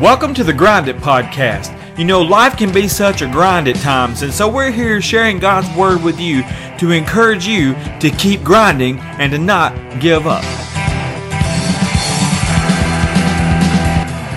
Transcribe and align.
Welcome 0.00 0.34
to 0.34 0.44
the 0.44 0.52
Grind 0.52 0.88
It 0.88 0.98
Podcast. 0.98 1.72
You 1.98 2.04
know, 2.04 2.20
life 2.20 2.58
can 2.58 2.70
be 2.70 2.86
such 2.86 3.22
a 3.22 3.26
grind 3.26 3.66
at 3.66 3.76
times, 3.76 4.20
and 4.20 4.30
so 4.30 4.46
we're 4.46 4.70
here 4.70 5.00
sharing 5.00 5.38
God's 5.38 5.74
Word 5.74 6.02
with 6.02 6.20
you 6.20 6.42
to 6.78 6.90
encourage 6.90 7.46
you 7.46 7.72
to 8.00 8.10
keep 8.10 8.42
grinding 8.44 8.98
and 8.98 9.32
to 9.32 9.38
not 9.38 9.72
give 9.98 10.26
up. 10.26 10.44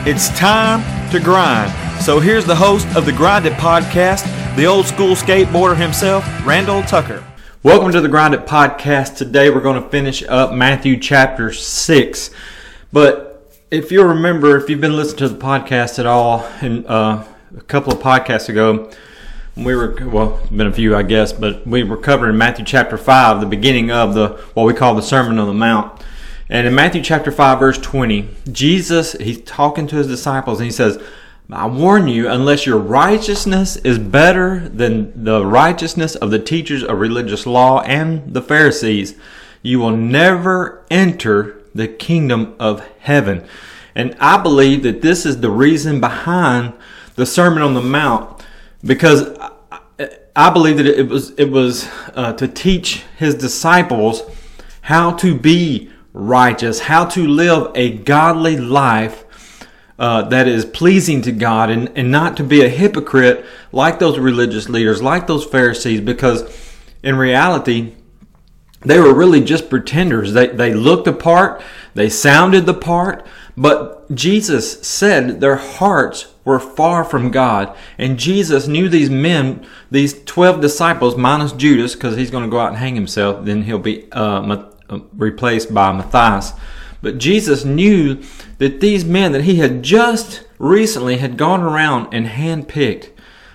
It's 0.07 0.29
time 0.39 0.81
to 1.11 1.19
grind. 1.19 1.73
So 2.01 2.21
here's 2.21 2.45
the 2.45 2.55
host 2.55 2.87
of 2.95 3.05
the 3.05 3.11
Grind 3.11 3.45
It 3.45 3.51
Podcast, 3.55 4.23
the 4.55 4.65
old 4.65 4.85
school 4.85 5.13
skateboarder 5.13 5.75
himself, 5.75 6.23
Randall 6.45 6.83
Tucker. 6.83 7.21
Welcome 7.63 7.91
to 7.91 7.99
the 7.99 8.07
Grind 8.07 8.33
It 8.33 8.45
Podcast. 8.45 9.17
Today 9.17 9.49
we're 9.49 9.59
going 9.59 9.83
to 9.83 9.89
finish 9.89 10.23
up 10.23 10.53
Matthew 10.53 10.97
chapter 10.97 11.51
6. 11.51 12.29
But 12.93 13.28
if 13.71 13.91
you 13.91 14.03
remember, 14.03 14.57
if 14.57 14.69
you've 14.69 14.81
been 14.81 14.95
listening 14.95 15.17
to 15.17 15.29
the 15.29 15.37
podcast 15.37 15.99
at 15.99 16.05
all, 16.05 16.43
and 16.61 16.85
uh, 16.87 17.23
a 17.55 17.61
couple 17.61 17.93
of 17.93 17.99
podcasts 17.99 18.49
ago, 18.49 18.91
we 19.55 19.75
were 19.75 19.95
well, 20.07 20.39
been 20.49 20.67
a 20.67 20.73
few, 20.73 20.95
I 20.95 21.03
guess, 21.03 21.33
but 21.33 21.67
we 21.67 21.83
were 21.83 21.97
covering 21.97 22.37
Matthew 22.37 22.65
chapter 22.65 22.97
five, 22.97 23.39
the 23.41 23.45
beginning 23.45 23.91
of 23.91 24.13
the 24.13 24.29
what 24.53 24.65
we 24.65 24.73
call 24.73 24.95
the 24.95 25.01
Sermon 25.01 25.37
on 25.37 25.47
the 25.47 25.53
Mount. 25.53 26.01
And 26.49 26.65
in 26.65 26.73
Matthew 26.73 27.03
chapter 27.03 27.31
five, 27.31 27.59
verse 27.59 27.77
twenty, 27.77 28.29
Jesus 28.51 29.13
he's 29.13 29.41
talking 29.41 29.85
to 29.87 29.97
his 29.97 30.07
disciples, 30.07 30.59
and 30.59 30.65
he 30.65 30.71
says, 30.71 30.99
"I 31.51 31.67
warn 31.67 32.07
you, 32.07 32.27
unless 32.27 32.65
your 32.65 32.79
righteousness 32.79 33.75
is 33.77 33.99
better 33.99 34.67
than 34.69 35.23
the 35.25 35.45
righteousness 35.45 36.15
of 36.15 36.31
the 36.31 36.39
teachers 36.39 36.83
of 36.83 36.99
religious 36.99 37.45
law 37.45 37.81
and 37.81 38.33
the 38.33 38.41
Pharisees, 38.41 39.15
you 39.61 39.79
will 39.79 39.95
never 39.95 40.85
enter 40.89 41.58
the 41.73 41.87
kingdom 41.87 42.55
of 42.59 42.85
heaven. 42.99 43.45
And 43.95 44.15
I 44.19 44.41
believe 44.41 44.83
that 44.83 45.01
this 45.01 45.25
is 45.25 45.41
the 45.41 45.49
reason 45.49 45.99
behind 45.99 46.73
the 47.15 47.25
Sermon 47.25 47.61
on 47.61 47.73
the 47.73 47.81
Mount 47.81 48.43
because 48.83 49.37
I 50.35 50.49
believe 50.51 50.77
that 50.77 50.85
it 50.85 51.09
was 51.09 51.31
it 51.31 51.51
was 51.51 51.89
uh, 52.13 52.33
to 52.33 52.47
teach 52.47 53.03
his 53.17 53.35
disciples 53.35 54.23
how 54.81 55.11
to 55.15 55.37
be 55.37 55.91
righteous, 56.13 56.79
how 56.79 57.05
to 57.05 57.27
live 57.27 57.71
a 57.75 57.91
godly 57.91 58.57
life 58.57 59.25
uh, 59.99 60.21
that 60.29 60.47
is 60.47 60.63
pleasing 60.63 61.21
to 61.23 61.31
God, 61.33 61.69
and, 61.69 61.91
and 61.97 62.09
not 62.09 62.37
to 62.37 62.43
be 62.43 62.61
a 62.61 62.69
hypocrite 62.69 63.45
like 63.73 63.99
those 63.99 64.17
religious 64.17 64.69
leaders, 64.69 65.01
like 65.01 65.27
those 65.27 65.43
Pharisees, 65.43 65.99
because 65.99 66.43
in 67.03 67.17
reality, 67.17 67.95
they 68.81 68.99
were 68.99 69.13
really 69.13 69.41
just 69.41 69.69
pretenders. 69.69 70.33
They, 70.33 70.47
they 70.47 70.73
looked 70.73 71.05
the 71.05 71.13
part, 71.13 71.61
they 71.93 72.09
sounded 72.09 72.65
the 72.65 72.73
part, 72.73 73.25
but 73.57 74.13
Jesus 74.13 74.81
said 74.87 75.41
their 75.41 75.57
hearts 75.57 76.33
were 76.45 76.59
far 76.59 77.03
from 77.03 77.29
God. 77.29 77.75
And 77.97 78.17
Jesus 78.17 78.67
knew 78.67 78.87
these 78.87 79.09
men, 79.09 79.67
these 79.91 80.23
12 80.23 80.61
disciples, 80.61 81.17
minus 81.17 81.51
Judas, 81.51 81.93
because 81.93 82.15
he's 82.15 82.31
going 82.31 82.45
to 82.45 82.49
go 82.49 82.59
out 82.59 82.69
and 82.69 82.77
hang 82.77 82.95
himself, 82.95 83.45
then 83.45 83.63
he'll 83.63 83.79
be 83.79 84.09
uh, 84.13 84.69
uh, 84.89 84.99
replaced 85.13 85.73
by 85.73 85.91
Matthias. 85.91 86.53
But 87.01 87.17
Jesus 87.17 87.65
knew 87.65 88.21
that 88.57 88.81
these 88.81 89.05
men 89.05 89.31
that 89.33 89.43
he 89.43 89.55
had 89.55 89.83
just 89.83 90.43
recently 90.57 91.17
had 91.17 91.37
gone 91.37 91.61
around 91.61 92.13
and 92.13 92.27
handpicked 92.27 93.09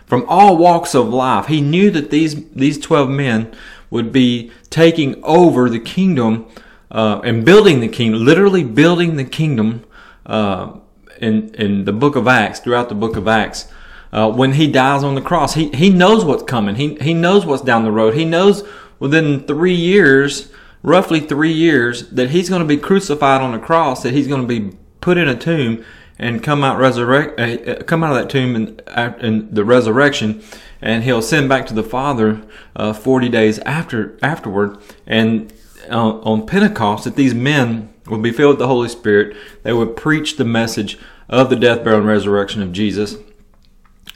from 0.06 0.24
all 0.28 0.56
walks 0.56 0.94
of 0.94 1.08
life. 1.08 1.46
He 1.46 1.60
knew 1.60 1.90
that 1.90 2.10
these, 2.10 2.48
these 2.50 2.78
12 2.78 3.08
men 3.10 3.54
would 3.94 4.10
be 4.10 4.50
taking 4.70 5.22
over 5.22 5.70
the 5.70 5.78
kingdom 5.78 6.48
uh, 6.90 7.20
and 7.22 7.44
building 7.44 7.78
the 7.78 7.86
kingdom, 7.86 8.24
literally 8.24 8.64
building 8.64 9.14
the 9.14 9.24
kingdom 9.24 9.84
uh, 10.26 10.72
in 11.20 11.54
in 11.54 11.84
the 11.84 11.92
book 11.92 12.16
of 12.16 12.26
Acts, 12.26 12.58
throughout 12.58 12.88
the 12.88 12.94
book 12.96 13.16
of 13.16 13.28
Acts. 13.28 13.68
Uh, 14.12 14.30
when 14.30 14.54
he 14.54 14.66
dies 14.66 15.04
on 15.04 15.14
the 15.14 15.22
cross, 15.22 15.54
he 15.54 15.68
he 15.70 15.90
knows 15.90 16.24
what's 16.24 16.42
coming. 16.42 16.74
He 16.74 16.96
he 16.96 17.14
knows 17.14 17.46
what's 17.46 17.62
down 17.62 17.84
the 17.84 17.92
road. 17.92 18.14
He 18.14 18.24
knows 18.24 18.64
within 18.98 19.46
three 19.46 19.76
years, 19.76 20.50
roughly 20.82 21.20
three 21.20 21.52
years, 21.52 22.10
that 22.10 22.30
he's 22.30 22.48
going 22.48 22.62
to 22.62 22.68
be 22.68 22.76
crucified 22.76 23.42
on 23.42 23.52
the 23.52 23.60
cross. 23.60 24.02
That 24.02 24.12
he's 24.12 24.26
going 24.26 24.42
to 24.42 24.48
be 24.48 24.76
put 25.00 25.18
in 25.18 25.28
a 25.28 25.36
tomb 25.36 25.84
and 26.18 26.42
come 26.42 26.62
out 26.62 26.78
resurrect, 26.78 27.38
uh, 27.38 27.70
uh 27.70 27.82
come 27.82 28.04
out 28.04 28.16
of 28.16 28.22
that 28.22 28.30
tomb 28.30 28.54
in, 28.56 28.80
in 29.20 29.52
the 29.52 29.64
resurrection, 29.64 30.42
and 30.80 31.04
he'll 31.04 31.22
send 31.22 31.48
back 31.48 31.66
to 31.66 31.74
the 31.74 31.82
Father 31.82 32.42
uh, 32.76 32.92
40 32.92 33.28
days 33.28 33.58
after 33.60 34.16
afterward. 34.22 34.78
And 35.06 35.52
uh, 35.90 36.20
on 36.20 36.46
Pentecost, 36.46 37.04
that 37.04 37.16
these 37.16 37.34
men 37.34 37.92
would 38.06 38.22
be 38.22 38.32
filled 38.32 38.54
with 38.54 38.58
the 38.58 38.68
Holy 38.68 38.88
Spirit, 38.88 39.36
they 39.62 39.72
would 39.72 39.96
preach 39.96 40.36
the 40.36 40.44
message 40.44 40.98
of 41.28 41.50
the 41.50 41.56
death, 41.56 41.82
burial, 41.82 42.00
and 42.00 42.08
resurrection 42.08 42.62
of 42.62 42.72
Jesus, 42.72 43.16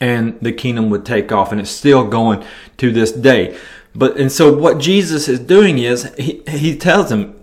and 0.01 0.39
the 0.41 0.53
kingdom 0.53 0.91
would 0.91 1.07
take 1.07 1.33
off. 1.33 1.53
And 1.53 1.61
it's 1.61 1.71
still 1.71 2.07
going 2.07 2.45
to 2.77 2.93
this 2.93 3.13
day. 3.13 3.59
But 3.95 4.17
and 4.17 4.31
so 4.31 4.55
what 4.57 4.79
Jesus 4.79 5.29
is 5.29 5.41
doing 5.41 5.79
is 5.79 6.15
he 6.17 6.43
he 6.49 6.77
tells 6.77 7.09
them 7.09 7.35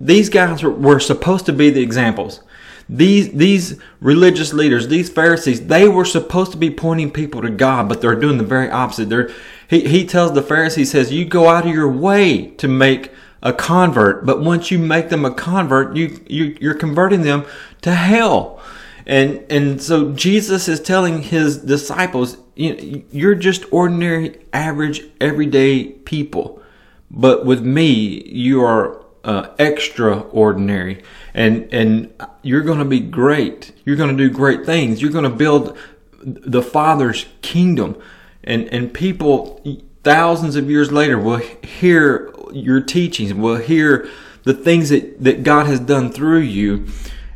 these 0.00 0.28
guys 0.28 0.62
were 0.62 0.98
supposed 0.98 1.46
to 1.46 1.52
be 1.52 1.70
the 1.70 1.82
examples 1.82 2.40
these 2.88 3.32
these 3.32 3.80
religious 4.00 4.52
leaders, 4.52 4.88
these 4.88 5.08
Pharisees, 5.08 5.66
they 5.66 5.88
were 5.88 6.04
supposed 6.04 6.52
to 6.52 6.58
be 6.58 6.70
pointing 6.70 7.10
people 7.10 7.42
to 7.42 7.50
God, 7.50 7.88
but 7.88 8.00
they're 8.00 8.14
doing 8.14 8.38
the 8.38 8.44
very 8.44 8.70
opposite. 8.70 9.08
They're 9.08 9.30
he, 9.68 9.88
he 9.88 10.06
tells 10.06 10.32
the 10.32 10.42
Pharisees, 10.42 10.90
says, 10.90 11.12
you 11.12 11.24
go 11.24 11.48
out 11.48 11.66
of 11.66 11.74
your 11.74 11.90
way 11.90 12.48
to 12.56 12.68
make 12.68 13.10
a 13.42 13.52
convert, 13.52 14.24
but 14.24 14.40
once 14.40 14.70
you 14.70 14.78
make 14.78 15.08
them 15.08 15.24
a 15.24 15.34
convert, 15.34 15.96
you, 15.96 16.20
you 16.26 16.56
you're 16.60 16.74
converting 16.74 17.22
them 17.22 17.44
to 17.82 17.94
hell. 17.94 18.62
And 19.06 19.44
and 19.50 19.82
so 19.82 20.12
Jesus 20.12 20.68
is 20.68 20.80
telling 20.80 21.22
his 21.22 21.58
disciples, 21.58 22.38
you, 22.54 23.04
you're 23.10 23.34
just 23.34 23.64
ordinary, 23.70 24.40
average, 24.52 25.02
everyday 25.20 25.84
people, 25.84 26.62
but 27.10 27.44
with 27.44 27.62
me, 27.62 28.22
you 28.26 28.62
are 28.62 29.03
uh, 29.24 29.54
extraordinary. 29.58 31.02
And 31.32 31.72
and 31.72 32.12
you're 32.42 32.62
going 32.62 32.78
to 32.78 32.84
be 32.84 33.00
great. 33.00 33.72
You're 33.84 33.96
going 33.96 34.16
to 34.16 34.28
do 34.28 34.32
great 34.32 34.64
things. 34.64 35.02
You're 35.02 35.10
going 35.10 35.24
to 35.24 35.30
build 35.30 35.76
the 36.22 36.62
father's 36.62 37.26
kingdom. 37.42 38.00
And 38.44 38.68
and 38.68 38.92
people 38.92 39.62
thousands 40.04 40.54
of 40.56 40.70
years 40.70 40.92
later 40.92 41.18
will 41.18 41.38
hear 41.38 42.32
your 42.52 42.80
teachings 42.80 43.32
will 43.34 43.56
hear 43.56 44.08
the 44.44 44.54
things 44.54 44.90
that 44.90 45.22
that 45.24 45.42
God 45.42 45.66
has 45.66 45.80
done 45.80 46.12
through 46.12 46.40
you. 46.40 46.86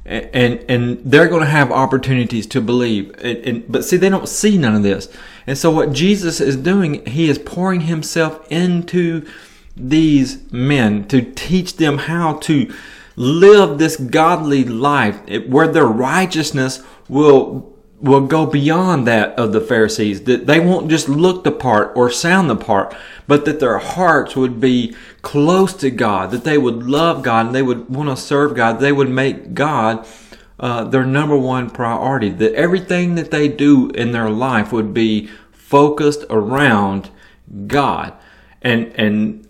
And 0.05 0.65
and 0.69 1.00
they're 1.05 1.28
going 1.28 1.43
to 1.43 1.50
have 1.50 1.72
opportunities 1.72 2.47
to 2.49 2.60
believe. 2.60 3.15
And, 3.19 3.38
and, 3.38 3.72
but 3.72 3.84
see 3.84 3.97
they 3.97 4.09
don't 4.09 4.28
see 4.28 4.56
none 4.56 4.75
of 4.75 4.82
this. 4.82 5.09
And 5.47 5.56
so 5.56 5.70
what 5.70 5.93
jesus 5.93 6.41
is 6.41 6.56
doing 6.56 7.05
he 7.06 7.28
is 7.28 7.38
pouring 7.38 7.82
himself 7.82 8.47
into 8.50 9.26
these 9.78 10.50
men 10.53 11.06
to 11.09 11.22
teach 11.22 11.77
them 11.77 11.99
how 11.99 12.34
to 12.34 12.72
live 13.16 13.78
this 13.78 13.97
godly 13.97 14.65
life 14.65 15.21
where 15.47 15.69
their 15.69 15.87
righteousness 15.87 16.83
will 17.09 17.75
will 18.00 18.27
go 18.28 18.47
beyond 18.47 19.09
that 19.09 19.37
of 19.37 19.53
the 19.53 19.61
Pharisees 19.61 20.22
that 20.22 20.47
they 20.47 20.61
won't 20.61 20.88
just 20.88 21.09
look 21.09 21.43
the 21.43 21.50
part 21.50 21.93
or 21.97 22.11
sound 22.11 22.49
the 22.49 22.55
part 22.55 22.94
but 23.27 23.44
that 23.44 23.59
their 23.59 23.78
hearts 23.78 24.37
would 24.37 24.61
be 24.61 24.94
close 25.22 25.75
to 25.75 25.91
God 25.91 26.31
that 26.31 26.44
they 26.44 26.59
would 26.59 26.84
love 26.84 27.25
God 27.25 27.47
and 27.47 27.55
they 27.55 27.62
would 27.62 27.88
want 27.88 28.09
to 28.09 28.17
serve 28.17 28.55
God 28.55 28.78
they 28.78 28.93
would 28.93 29.11
make 29.11 29.53
God 29.53 30.06
uh, 30.61 30.84
their 30.84 31.05
number 31.05 31.37
one 31.37 31.71
priority 31.71 32.31
that 32.31 32.55
everything 32.55 33.15
that 33.15 33.31
they 33.31 33.49
do 33.49 33.91
in 33.91 34.12
their 34.12 34.31
life 34.31 34.72
would 34.72 34.93
be 34.93 35.28
focused 35.53 36.25
around 36.31 37.11
God. 37.67 38.12
And 38.62 38.87
and 38.97 39.47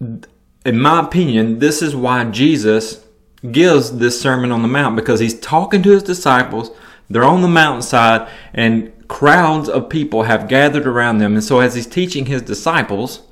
in 0.00 0.80
my 0.80 1.00
opinion, 1.00 1.58
this 1.58 1.82
is 1.82 1.94
why 1.94 2.24
Jesus 2.24 3.04
gives 3.50 3.98
this 3.98 4.20
Sermon 4.20 4.52
on 4.52 4.62
the 4.62 4.68
Mount 4.68 4.96
because 4.96 5.20
he's 5.20 5.38
talking 5.38 5.82
to 5.82 5.90
his 5.90 6.02
disciples. 6.02 6.70
They're 7.08 7.24
on 7.24 7.42
the 7.42 7.48
mountainside 7.48 8.28
and 8.54 8.92
crowds 9.08 9.68
of 9.68 9.88
people 9.88 10.22
have 10.24 10.48
gathered 10.48 10.86
around 10.86 11.18
them. 11.18 11.34
And 11.34 11.42
so 11.42 11.60
as 11.60 11.74
he's 11.74 11.86
teaching 11.86 12.26
his 12.26 12.42
disciples, 12.42 13.22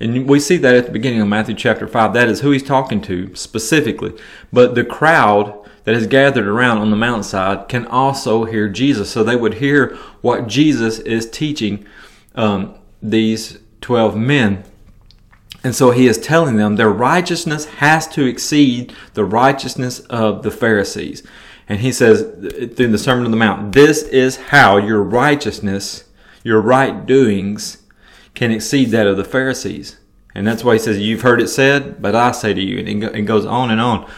and 0.00 0.28
we 0.28 0.40
see 0.40 0.56
that 0.58 0.74
at 0.74 0.86
the 0.86 0.92
beginning 0.92 1.20
of 1.20 1.28
Matthew 1.28 1.54
chapter 1.54 1.86
5, 1.86 2.12
that 2.12 2.28
is 2.28 2.40
who 2.40 2.50
he's 2.50 2.62
talking 2.62 3.00
to 3.02 3.34
specifically. 3.34 4.12
But 4.52 4.74
the 4.74 4.84
crowd 4.84 5.58
that 5.84 5.94
has 5.94 6.06
gathered 6.06 6.46
around 6.46 6.78
on 6.78 6.90
the 6.90 6.96
mountainside 6.96 7.68
can 7.68 7.86
also 7.86 8.44
hear 8.44 8.68
Jesus. 8.68 9.10
So 9.10 9.22
they 9.22 9.36
would 9.36 9.54
hear 9.54 9.96
what 10.20 10.46
Jesus 10.46 10.98
is 10.98 11.30
teaching 11.30 11.86
um, 12.34 12.74
these 13.00 13.58
12 13.80 14.16
men. 14.16 14.64
And 15.64 15.74
so 15.74 15.90
he 15.90 16.06
is 16.06 16.18
telling 16.18 16.56
them 16.56 16.76
their 16.76 16.90
righteousness 16.90 17.64
has 17.64 18.06
to 18.08 18.26
exceed 18.26 18.94
the 19.14 19.24
righteousness 19.24 20.00
of 20.00 20.42
the 20.42 20.50
Pharisees. 20.50 21.22
And 21.66 21.80
he 21.80 21.90
says 21.90 22.20
through 22.76 22.88
the 22.88 22.98
Sermon 22.98 23.24
on 23.24 23.30
the 23.30 23.38
Mount, 23.38 23.72
this 23.72 24.02
is 24.02 24.36
how 24.36 24.76
your 24.76 25.02
righteousness, 25.02 26.04
your 26.42 26.60
right 26.60 27.06
doings 27.06 27.78
can 28.34 28.52
exceed 28.52 28.90
that 28.90 29.06
of 29.06 29.16
the 29.16 29.24
Pharisees. 29.24 29.96
And 30.34 30.46
that's 30.46 30.62
why 30.62 30.74
he 30.74 30.78
says, 30.78 30.98
You've 30.98 31.22
heard 31.22 31.40
it 31.40 31.48
said, 31.48 32.02
but 32.02 32.14
I 32.14 32.32
say 32.32 32.52
to 32.52 32.60
you. 32.60 32.80
And 32.80 33.04
it 33.04 33.22
goes 33.22 33.46
on 33.46 33.70
and 33.70 33.80
on. 33.80 34.10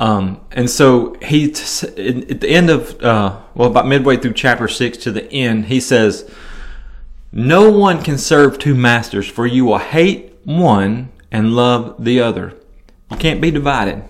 Um, 0.00 0.40
and 0.52 0.68
so 0.68 1.14
he, 1.22 1.44
at 1.46 2.40
the 2.40 2.48
end 2.48 2.68
of, 2.70 3.00
uh, 3.02 3.40
well, 3.54 3.70
about 3.70 3.86
midway 3.86 4.16
through 4.16 4.34
chapter 4.34 4.68
six 4.68 4.98
to 4.98 5.12
the 5.12 5.30
end, 5.32 5.66
he 5.66 5.80
says, 5.80 6.30
"No 7.32 7.70
one 7.70 8.02
can 8.02 8.18
serve 8.18 8.58
two 8.58 8.74
masters, 8.74 9.26
for 9.26 9.46
you 9.46 9.64
will 9.64 9.78
hate 9.78 10.32
one 10.44 11.10
and 11.30 11.54
love 11.54 11.96
the 11.98 12.20
other. 12.20 12.54
You 13.10 13.16
can't 13.16 13.40
be 13.40 13.50
divided. 13.50 14.02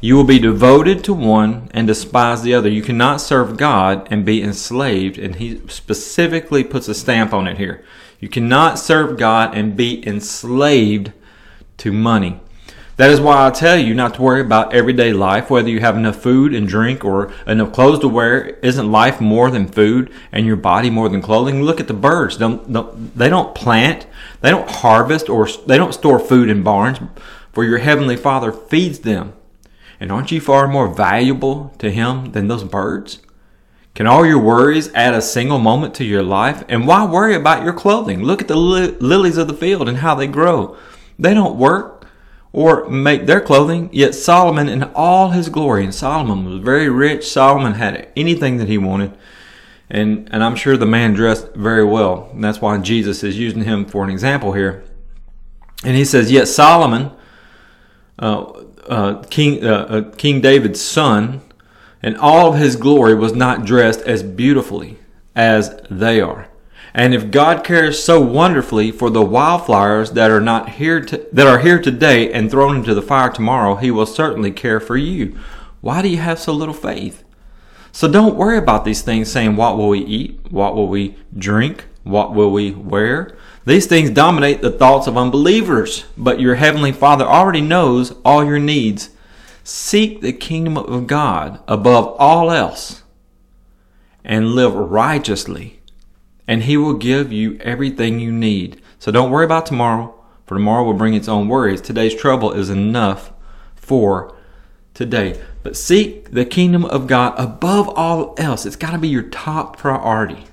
You 0.00 0.16
will 0.16 0.24
be 0.24 0.38
devoted 0.38 1.02
to 1.04 1.14
one 1.14 1.68
and 1.72 1.86
despise 1.86 2.42
the 2.42 2.54
other. 2.54 2.68
You 2.68 2.82
cannot 2.82 3.20
serve 3.20 3.56
God 3.56 4.06
and 4.10 4.24
be 4.24 4.42
enslaved." 4.42 5.18
And 5.18 5.36
he 5.36 5.60
specifically 5.68 6.62
puts 6.62 6.88
a 6.88 6.94
stamp 6.94 7.32
on 7.32 7.48
it 7.48 7.58
here. 7.58 7.82
You 8.20 8.28
cannot 8.28 8.78
serve 8.78 9.18
God 9.18 9.54
and 9.54 9.76
be 9.76 10.06
enslaved 10.06 11.12
to 11.78 11.90
money. 11.90 12.40
That 12.96 13.10
is 13.10 13.20
why 13.20 13.44
I 13.44 13.50
tell 13.50 13.76
you 13.76 13.92
not 13.92 14.14
to 14.14 14.22
worry 14.22 14.40
about 14.40 14.72
everyday 14.72 15.12
life, 15.12 15.50
whether 15.50 15.68
you 15.68 15.80
have 15.80 15.96
enough 15.96 16.22
food 16.22 16.54
and 16.54 16.68
drink 16.68 17.04
or 17.04 17.32
enough 17.44 17.72
clothes 17.72 17.98
to 18.00 18.08
wear. 18.08 18.44
Isn't 18.62 18.92
life 18.92 19.20
more 19.20 19.50
than 19.50 19.66
food 19.66 20.12
and 20.30 20.46
your 20.46 20.54
body 20.54 20.90
more 20.90 21.08
than 21.08 21.20
clothing? 21.20 21.62
Look 21.62 21.80
at 21.80 21.88
the 21.88 21.94
birds. 21.94 22.36
Don't, 22.36 22.72
don't, 22.72 23.16
they 23.16 23.28
don't 23.28 23.52
plant, 23.52 24.06
they 24.42 24.50
don't 24.50 24.70
harvest, 24.70 25.28
or 25.28 25.48
they 25.66 25.76
don't 25.76 25.92
store 25.92 26.20
food 26.20 26.48
in 26.48 26.62
barns, 26.62 27.00
for 27.52 27.64
your 27.64 27.78
heavenly 27.78 28.16
Father 28.16 28.52
feeds 28.52 29.00
them. 29.00 29.32
And 29.98 30.12
aren't 30.12 30.30
you 30.30 30.40
far 30.40 30.68
more 30.68 30.88
valuable 30.88 31.74
to 31.78 31.90
Him 31.90 32.30
than 32.30 32.46
those 32.46 32.62
birds? 32.62 33.20
Can 33.96 34.06
all 34.06 34.26
your 34.26 34.40
worries 34.40 34.92
add 34.94 35.14
a 35.14 35.22
single 35.22 35.58
moment 35.58 35.94
to 35.94 36.04
your 36.04 36.22
life? 36.22 36.64
And 36.68 36.86
why 36.86 37.04
worry 37.04 37.34
about 37.34 37.64
your 37.64 37.72
clothing? 37.72 38.22
Look 38.22 38.40
at 38.40 38.48
the 38.48 38.56
li- 38.56 38.96
lilies 39.00 39.36
of 39.36 39.48
the 39.48 39.54
field 39.54 39.88
and 39.88 39.98
how 39.98 40.14
they 40.14 40.26
grow. 40.26 40.76
They 41.18 41.32
don't 41.32 41.56
work 41.56 41.93
or 42.54 42.88
make 42.88 43.26
their 43.26 43.40
clothing. 43.40 43.90
Yet 43.92 44.14
Solomon 44.14 44.68
in 44.68 44.84
all 44.94 45.30
his 45.30 45.48
glory, 45.48 45.82
and 45.82 45.92
Solomon 45.92 46.44
was 46.44 46.60
very 46.60 46.88
rich. 46.88 47.28
Solomon 47.28 47.74
had 47.74 48.08
anything 48.16 48.58
that 48.58 48.68
he 48.68 48.78
wanted. 48.78 49.12
And, 49.90 50.28
and 50.32 50.42
I'm 50.42 50.54
sure 50.54 50.76
the 50.76 50.86
man 50.86 51.14
dressed 51.14 51.52
very 51.54 51.84
well. 51.84 52.30
And 52.32 52.42
that's 52.42 52.60
why 52.60 52.78
Jesus 52.78 53.24
is 53.24 53.36
using 53.36 53.64
him 53.64 53.84
for 53.84 54.04
an 54.04 54.10
example 54.10 54.52
here. 54.52 54.84
And 55.82 55.96
he 55.96 56.04
says, 56.04 56.30
Yet 56.30 56.46
Solomon, 56.46 57.10
uh, 58.20 58.42
uh, 58.88 59.22
King, 59.24 59.66
uh, 59.66 59.70
uh 59.72 60.10
King 60.12 60.40
David's 60.40 60.80
son, 60.80 61.42
in 62.04 62.16
all 62.16 62.52
of 62.52 62.60
his 62.60 62.76
glory 62.76 63.16
was 63.16 63.32
not 63.32 63.64
dressed 63.64 64.00
as 64.02 64.22
beautifully 64.22 64.98
as 65.34 65.80
they 65.90 66.20
are. 66.20 66.48
And 66.94 67.12
if 67.12 67.32
God 67.32 67.64
cares 67.64 68.02
so 68.02 68.20
wonderfully 68.20 68.92
for 68.92 69.10
the 69.10 69.22
wildflowers 69.22 70.12
that 70.12 70.30
are 70.30 70.40
not 70.40 70.70
here 70.70 71.00
to, 71.00 71.26
that 71.32 71.46
are 71.46 71.58
here 71.58 71.82
today 71.82 72.32
and 72.32 72.48
thrown 72.48 72.76
into 72.76 72.94
the 72.94 73.02
fire 73.02 73.30
tomorrow, 73.30 73.74
he 73.74 73.90
will 73.90 74.06
certainly 74.06 74.52
care 74.52 74.78
for 74.78 74.96
you. 74.96 75.36
Why 75.80 76.02
do 76.02 76.08
you 76.08 76.18
have 76.18 76.38
so 76.38 76.52
little 76.52 76.72
faith? 76.72 77.24
So 77.90 78.10
don't 78.10 78.36
worry 78.36 78.58
about 78.58 78.84
these 78.84 79.02
things 79.02 79.30
saying 79.30 79.56
what 79.56 79.76
will 79.76 79.88
we 79.88 80.00
eat? 80.00 80.40
What 80.50 80.76
will 80.76 80.86
we 80.88 81.16
drink? 81.36 81.84
What 82.04 82.32
will 82.32 82.52
we 82.52 82.70
wear? 82.70 83.36
These 83.66 83.86
things 83.86 84.10
dominate 84.10 84.62
the 84.62 84.70
thoughts 84.70 85.06
of 85.06 85.16
unbelievers, 85.16 86.04
but 86.16 86.40
your 86.40 86.54
heavenly 86.56 86.92
Father 86.92 87.24
already 87.24 87.60
knows 87.60 88.12
all 88.24 88.44
your 88.44 88.58
needs. 88.58 89.10
Seek 89.64 90.20
the 90.20 90.32
kingdom 90.32 90.76
of 90.76 91.06
God 91.06 91.60
above 91.66 92.14
all 92.18 92.52
else 92.52 93.02
and 94.22 94.54
live 94.54 94.74
righteously 94.74 95.80
and 96.46 96.64
He 96.64 96.76
will 96.76 96.94
give 96.94 97.32
you 97.32 97.58
everything 97.60 98.20
you 98.20 98.32
need. 98.32 98.80
So 98.98 99.12
don't 99.12 99.30
worry 99.30 99.44
about 99.44 99.66
tomorrow, 99.66 100.14
for 100.46 100.54
tomorrow 100.54 100.84
will 100.84 100.94
bring 100.94 101.14
its 101.14 101.28
own 101.28 101.48
worries. 101.48 101.80
Today's 101.80 102.14
trouble 102.14 102.52
is 102.52 102.70
enough 102.70 103.32
for 103.74 104.34
today. 104.94 105.40
But 105.62 105.76
seek 105.76 106.30
the 106.30 106.44
kingdom 106.44 106.84
of 106.84 107.06
God 107.06 107.34
above 107.38 107.88
all 107.90 108.34
else. 108.38 108.64
It's 108.64 108.76
got 108.76 108.92
to 108.92 108.98
be 108.98 109.08
your 109.08 109.22
top 109.22 109.76
priority. 109.76 110.44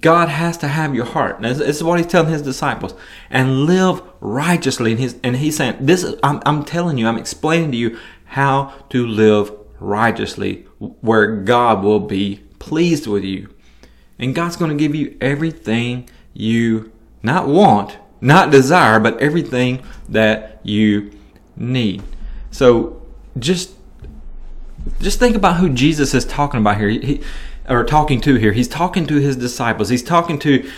God 0.00 0.28
has 0.28 0.56
to 0.58 0.68
have 0.68 0.94
your 0.94 1.04
heart. 1.04 1.40
This 1.40 1.60
is 1.60 1.84
what 1.84 1.98
he's 1.98 2.08
telling 2.08 2.32
his 2.32 2.42
disciples. 2.42 2.94
And 3.30 3.66
live 3.66 4.02
righteously. 4.20 4.90
And 4.92 5.00
he's, 5.00 5.14
and 5.22 5.36
he's 5.36 5.56
saying, 5.56 5.76
this 5.80 6.02
is, 6.02 6.18
I'm, 6.22 6.42
I'm 6.44 6.64
telling 6.64 6.98
you, 6.98 7.06
I'm 7.06 7.18
explaining 7.18 7.70
to 7.72 7.76
you 7.76 7.98
how 8.24 8.72
to 8.90 9.06
live 9.06 9.52
righteously 9.78 10.66
where 10.78 11.36
God 11.36 11.84
will 11.84 12.00
be 12.00 12.42
pleased 12.58 13.06
with 13.06 13.22
you. 13.22 13.48
And 14.18 14.34
God's 14.34 14.56
going 14.56 14.70
to 14.70 14.76
give 14.76 14.94
you 14.94 15.16
everything 15.20 16.08
you 16.32 16.92
not 17.22 17.48
want, 17.48 17.98
not 18.20 18.50
desire, 18.50 18.98
but 18.98 19.18
everything 19.18 19.82
that 20.08 20.60
you 20.62 21.12
need. 21.56 22.02
So 22.50 23.02
just 23.38 23.72
just 25.00 25.18
think 25.18 25.34
about 25.34 25.56
who 25.56 25.68
Jesus 25.68 26.14
is 26.14 26.24
talking 26.24 26.60
about 26.60 26.78
here. 26.78 26.88
He, 26.88 27.22
or 27.68 27.84
talking 27.84 28.20
to 28.22 28.36
here. 28.36 28.52
He's 28.52 28.68
talking 28.68 29.06
to 29.06 29.16
his 29.16 29.36
disciples. 29.36 29.88
He's 29.88 30.02
talking 30.02 30.38
to 30.40 30.70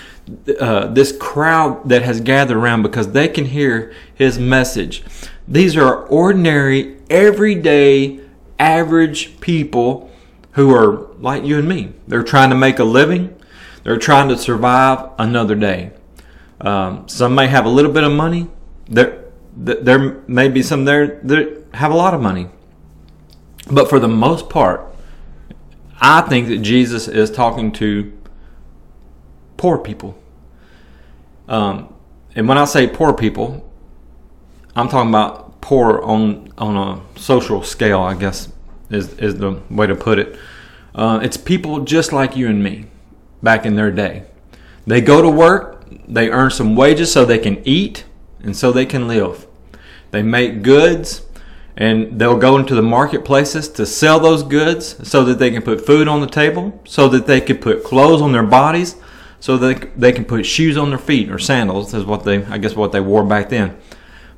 uh, 0.59 0.87
this 0.89 1.17
crowd 1.17 1.89
that 1.89 2.03
has 2.03 2.21
gathered 2.21 2.57
around 2.57 2.83
because 2.83 3.13
they 3.13 3.29
can 3.29 3.47
hear 3.47 3.95
his 4.15 4.39
message. 4.39 5.03
These 5.47 5.77
are 5.77 6.07
ordinary, 6.07 6.97
everyday, 7.11 8.21
average 8.59 9.41
people 9.41 10.11
who 10.53 10.75
are 10.75 11.08
like 11.21 11.45
you 11.45 11.59
and 11.59 11.69
me. 11.69 11.93
They're 12.07 12.23
trying 12.23 12.51
to 12.51 12.57
make 12.57 12.79
a 12.79 12.85
living. 12.85 13.35
They're 13.85 13.99
trying 13.99 14.29
to 14.29 14.39
survive 14.39 15.11
another 15.19 15.55
day. 15.55 15.93
Um, 16.61 17.09
some 17.09 17.35
may 17.35 17.47
have 17.47 17.65
a 17.65 17.69
little 17.69 17.93
bit 17.93 18.05
of 18.05 18.13
money. 18.13 18.49
There, 18.89 19.25
there 19.57 20.23
may 20.27 20.49
be 20.49 20.63
some 20.63 20.85
there 20.85 21.21
that 21.25 21.65
have 21.75 21.93
a 21.93 21.97
lot 21.97 22.15
of 22.15 22.21
money. 22.21 22.49
But 23.71 23.89
for 23.89 23.99
the 23.99 24.09
most 24.09 24.49
part, 24.49 24.85
I 26.01 26.23
think 26.23 26.49
that 26.49 26.59
Jesus 26.59 27.09
is 27.09 27.31
talking 27.31 27.73
to 27.73 28.13
poor 29.57 29.79
people. 29.79 30.17
Um, 31.49 31.95
and 32.35 32.49
when 32.49 32.59
I 32.59 32.65
say 32.65 32.87
poor 32.87 33.13
people, 33.13 33.69
I'm 34.77 34.89
talking 34.89 35.11
about 35.11 35.61
poor 35.61 36.01
on 36.01 36.53
on 36.57 36.77
a 36.77 37.19
social 37.19 37.63
scale. 37.63 38.01
I 38.01 38.15
guess 38.15 38.51
is 38.91 39.15
is 39.15 39.37
the 39.37 39.61
way 39.71 39.87
to 39.87 39.95
put 39.95 40.19
it. 40.19 40.39
Uh, 40.99 41.21
it's 41.23 41.37
people 41.37 41.85
just 41.85 42.13
like 42.13 42.37
you 42.37 42.49
and 42.49 42.61
me 42.61 42.85
back 43.41 43.65
in 43.65 43.77
their 43.77 43.93
day. 43.93 44.25
They 44.85 45.01
go 45.01 45.23
to 45.23 45.31
work, 45.31 45.85
they 46.09 46.29
earn 46.29 46.51
some 46.51 46.75
wages 46.75 47.13
so 47.13 47.25
they 47.25 47.39
can 47.39 47.63
eat 47.65 48.05
and 48.43 48.57
so 48.57 48.73
they 48.73 48.85
can 48.85 49.07
live. 49.07 49.47
They 50.11 50.25
make 50.25 50.63
goods 50.63 51.25
and 51.77 52.19
they'll 52.19 52.37
go 52.37 52.59
into 52.59 52.75
the 52.75 52.83
marketplaces 52.83 53.69
to 53.69 53.87
sell 53.87 54.19
those 54.19 54.43
goods 54.43 55.09
so 55.09 55.23
that 55.23 55.39
they 55.39 55.53
can 55.53 55.63
put 55.63 55.87
food 55.87 56.09
on 56.09 56.21
the 56.21 56.27
table, 56.27 56.83
so 56.85 57.09
that 57.11 57.29
they 57.29 57.41
can 57.41 57.59
put 57.59 57.85
clothes 57.85 58.21
on 58.21 58.33
their 58.33 58.43
bodies, 58.43 58.97
so 59.39 59.57
that 59.57 59.97
they 60.01 60.11
can 60.11 60.25
put 60.25 60.45
shoes 60.45 60.77
on 60.77 60.89
their 60.89 60.99
feet 60.99 61.31
or 61.31 61.39
sandals 61.39 61.95
is 61.95 62.05
what 62.05 62.25
they 62.25 62.45
I 62.47 62.59
guess 62.59 62.75
what 62.75 62.91
they 62.91 63.01
wore 63.01 63.23
back 63.23 63.51
then. 63.51 63.77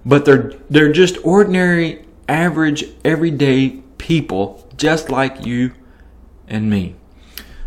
But 0.04 0.26
they're 0.26 0.52
they're 0.68 0.92
just 0.92 1.16
ordinary, 1.24 2.04
average, 2.28 2.84
everyday 3.02 3.80
people 3.96 4.70
just 4.76 5.08
like 5.08 5.46
you 5.46 5.72
and 6.50 6.68
me. 6.68 6.96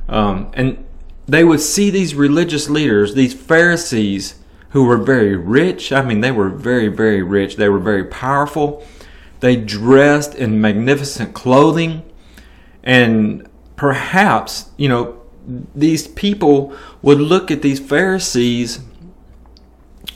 Um, 0.07 0.51
and 0.53 0.85
they 1.27 1.43
would 1.43 1.61
see 1.61 1.89
these 1.89 2.13
religious 2.13 2.69
leaders, 2.69 3.15
these 3.15 3.33
Pharisees, 3.33 4.35
who 4.69 4.85
were 4.85 4.97
very 4.97 5.35
rich. 5.35 5.91
I 5.91 6.01
mean, 6.01 6.21
they 6.21 6.31
were 6.31 6.49
very, 6.49 6.87
very 6.87 7.21
rich. 7.21 7.55
They 7.55 7.69
were 7.69 7.79
very 7.79 8.03
powerful. 8.03 8.85
They 9.39 9.55
dressed 9.55 10.35
in 10.35 10.59
magnificent 10.59 11.33
clothing. 11.33 12.03
And 12.83 13.47
perhaps, 13.75 14.69
you 14.77 14.89
know, 14.89 15.21
these 15.75 16.07
people 16.07 16.75
would 17.01 17.19
look 17.19 17.51
at 17.51 17.61
these 17.61 17.79
Pharisees 17.79 18.79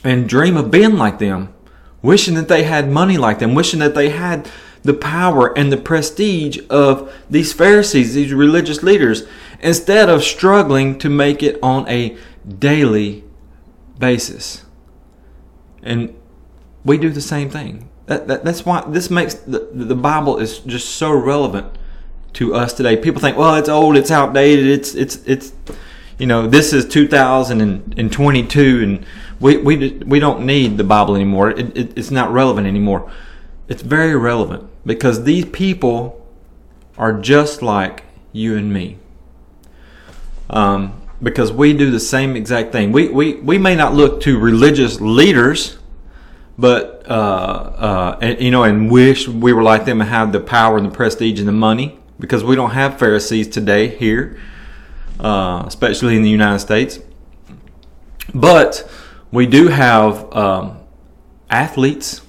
and 0.04 0.28
dream 0.28 0.56
of 0.56 0.70
being 0.70 0.96
like 0.96 1.18
them, 1.18 1.54
wishing 2.02 2.34
that 2.34 2.48
they 2.48 2.64
had 2.64 2.90
money 2.90 3.16
like 3.16 3.38
them, 3.38 3.54
wishing 3.54 3.80
that 3.80 3.94
they 3.94 4.10
had 4.10 4.50
the 4.88 4.94
power 4.94 5.56
and 5.56 5.70
the 5.70 5.76
prestige 5.76 6.58
of 6.70 7.14
these 7.28 7.52
Pharisees, 7.52 8.14
these 8.14 8.32
religious 8.32 8.82
leaders, 8.82 9.24
instead 9.60 10.08
of 10.08 10.24
struggling 10.24 10.98
to 10.98 11.10
make 11.10 11.42
it 11.42 11.58
on 11.62 11.86
a 11.90 12.16
daily 12.48 13.22
basis. 13.98 14.64
And 15.82 16.18
we 16.86 16.96
do 16.96 17.10
the 17.10 17.20
same 17.20 17.50
thing. 17.50 17.90
That, 18.06 18.28
that, 18.28 18.46
that's 18.46 18.64
why 18.64 18.82
this 18.88 19.10
makes 19.10 19.34
the, 19.34 19.68
the 19.70 19.94
Bible 19.94 20.38
is 20.38 20.60
just 20.60 20.88
so 20.88 21.12
relevant 21.12 21.76
to 22.32 22.54
us 22.54 22.72
today. 22.72 22.96
People 22.96 23.20
think, 23.20 23.36
well, 23.36 23.56
it's 23.56 23.68
old, 23.68 23.94
it's 23.94 24.10
outdated, 24.10 24.64
it's 24.64 24.94
it's 24.94 25.16
it's 25.26 25.52
you 26.18 26.26
know, 26.26 26.46
this 26.46 26.72
is 26.72 26.88
2022, 26.88 28.82
and 28.82 29.06
we 29.38 29.58
we 29.58 29.90
we 30.06 30.18
don't 30.18 30.46
need 30.46 30.78
the 30.78 30.84
Bible 30.84 31.14
anymore. 31.14 31.50
It, 31.50 31.76
it, 31.76 31.98
it's 31.98 32.10
not 32.10 32.32
relevant 32.32 32.66
anymore. 32.66 33.12
It's 33.68 33.82
very 33.82 34.16
relevant 34.16 34.68
because 34.86 35.24
these 35.24 35.44
people 35.44 36.26
are 36.96 37.12
just 37.12 37.62
like 37.62 38.04
you 38.32 38.56
and 38.56 38.72
me. 38.72 38.98
Um, 40.50 41.00
because 41.22 41.52
we 41.52 41.72
do 41.72 41.90
the 41.90 42.00
same 42.00 42.36
exact 42.36 42.72
thing. 42.72 42.92
We, 42.92 43.08
we, 43.08 43.34
we 43.34 43.58
may 43.58 43.74
not 43.74 43.94
look 43.94 44.20
to 44.22 44.38
religious 44.38 45.00
leaders, 45.00 45.78
but 46.56 47.04
uh, 47.08 47.12
uh, 47.12 48.18
and, 48.20 48.40
you 48.40 48.50
know, 48.50 48.62
and 48.64 48.90
wish 48.90 49.28
we 49.28 49.52
were 49.52 49.62
like 49.62 49.84
them 49.84 50.00
and 50.00 50.08
have 50.08 50.32
the 50.32 50.40
power 50.40 50.76
and 50.76 50.86
the 50.86 50.94
prestige 50.94 51.38
and 51.38 51.48
the 51.48 51.52
money 51.52 51.98
because 52.18 52.42
we 52.42 52.56
don't 52.56 52.70
have 52.70 52.98
Pharisees 52.98 53.48
today 53.48 53.88
here, 53.88 54.38
uh, 55.20 55.64
especially 55.66 56.16
in 56.16 56.22
the 56.22 56.30
United 56.30 56.60
States. 56.60 57.00
But 58.34 58.88
we 59.30 59.46
do 59.46 59.68
have 59.68 60.32
um, 60.34 60.78
athletes, 61.50 62.22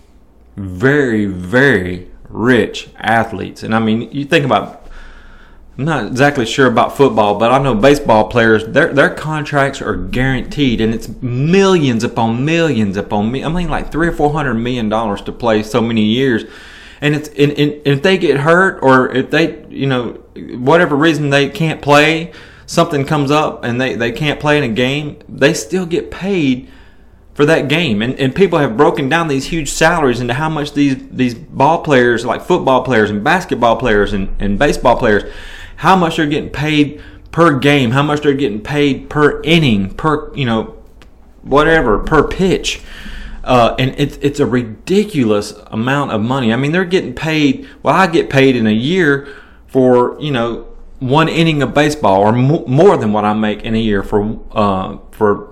very, 0.59 1.25
very 1.25 2.09
rich 2.27 2.89
athletes. 2.97 3.63
And 3.63 3.73
I 3.73 3.79
mean, 3.79 4.11
you 4.11 4.25
think 4.25 4.45
about 4.45 4.79
I'm 5.77 5.85
not 5.85 6.07
exactly 6.07 6.45
sure 6.45 6.67
about 6.67 6.97
football, 6.97 7.39
but 7.39 7.53
I 7.53 7.57
know 7.57 7.73
baseball 7.73 8.27
players, 8.27 8.65
their 8.67 8.93
their 8.93 9.09
contracts 9.09 9.81
are 9.81 9.95
guaranteed, 9.95 10.81
and 10.81 10.93
it's 10.93 11.07
millions 11.21 12.03
upon 12.03 12.43
millions 12.43 12.97
upon 12.97 13.31
me. 13.31 13.45
I 13.45 13.49
mean, 13.49 13.69
like 13.69 13.89
three 13.89 14.09
or 14.09 14.11
four 14.11 14.33
hundred 14.33 14.55
million 14.55 14.89
dollars 14.89 15.21
to 15.21 15.31
play 15.31 15.63
so 15.63 15.79
many 15.79 16.03
years, 16.03 16.43
and 16.99 17.15
it's 17.15 17.29
and, 17.29 17.53
and, 17.53 17.71
and 17.71 17.87
if 17.87 18.03
they 18.03 18.17
get 18.17 18.41
hurt 18.41 18.79
or 18.83 19.09
if 19.15 19.31
they, 19.31 19.65
you 19.69 19.87
know, 19.87 20.21
whatever 20.57 20.97
reason 20.97 21.29
they 21.29 21.47
can't 21.47 21.81
play, 21.81 22.33
something 22.65 23.05
comes 23.05 23.31
up 23.31 23.63
and 23.63 23.79
they 23.79 23.95
they 23.95 24.11
can't 24.11 24.41
play 24.41 24.57
in 24.57 24.65
a 24.65 24.73
game, 24.73 25.19
they 25.29 25.53
still 25.53 25.85
get 25.85 26.11
paid 26.11 26.69
for 27.39 27.45
that 27.45 27.69
game. 27.69 28.01
And, 28.01 28.19
and 28.19 28.35
people 28.35 28.59
have 28.59 28.75
broken 28.75 29.07
down 29.07 29.29
these 29.29 29.45
huge 29.45 29.69
salaries 29.69 30.19
into 30.19 30.33
how 30.33 30.49
much 30.49 30.73
these, 30.73 30.97
these 31.07 31.33
ball 31.33 31.81
players, 31.81 32.25
like 32.25 32.41
football 32.41 32.83
players 32.83 33.09
and 33.09 33.23
basketball 33.23 33.77
players 33.77 34.11
and, 34.11 34.35
and 34.39 34.59
baseball 34.59 34.97
players, 34.97 35.23
how 35.77 35.95
much 35.95 36.17
they're 36.17 36.27
getting 36.27 36.49
paid 36.49 37.01
per 37.31 37.57
game, 37.57 37.91
how 37.91 38.03
much 38.03 38.23
they're 38.23 38.33
getting 38.33 38.59
paid 38.59 39.09
per 39.09 39.41
inning, 39.43 39.93
per 39.93 40.35
you 40.35 40.43
know, 40.43 40.83
whatever, 41.41 41.99
per 41.99 42.27
pitch. 42.27 42.81
Uh, 43.45 43.73
and 43.79 43.95
it's 43.97 44.17
it's 44.17 44.41
a 44.41 44.45
ridiculous 44.45 45.53
amount 45.67 46.11
of 46.11 46.19
money. 46.19 46.51
I 46.51 46.57
mean, 46.57 46.73
they're 46.73 46.83
getting 46.83 47.13
paid. 47.15 47.65
Well, 47.81 47.95
I 47.95 48.07
get 48.07 48.29
paid 48.29 48.57
in 48.57 48.67
a 48.67 48.73
year 48.73 49.33
for 49.65 50.19
you 50.19 50.31
know 50.31 50.67
one 50.99 51.29
inning 51.29 51.61
of 51.61 51.73
baseball, 51.73 52.19
or 52.19 52.33
mo- 52.33 52.65
more 52.67 52.97
than 52.97 53.13
what 53.13 53.23
I 53.23 53.33
make 53.33 53.63
in 53.63 53.75
a 53.75 53.79
year 53.79 54.03
for 54.03 54.41
uh, 54.51 54.97
for 55.11 55.48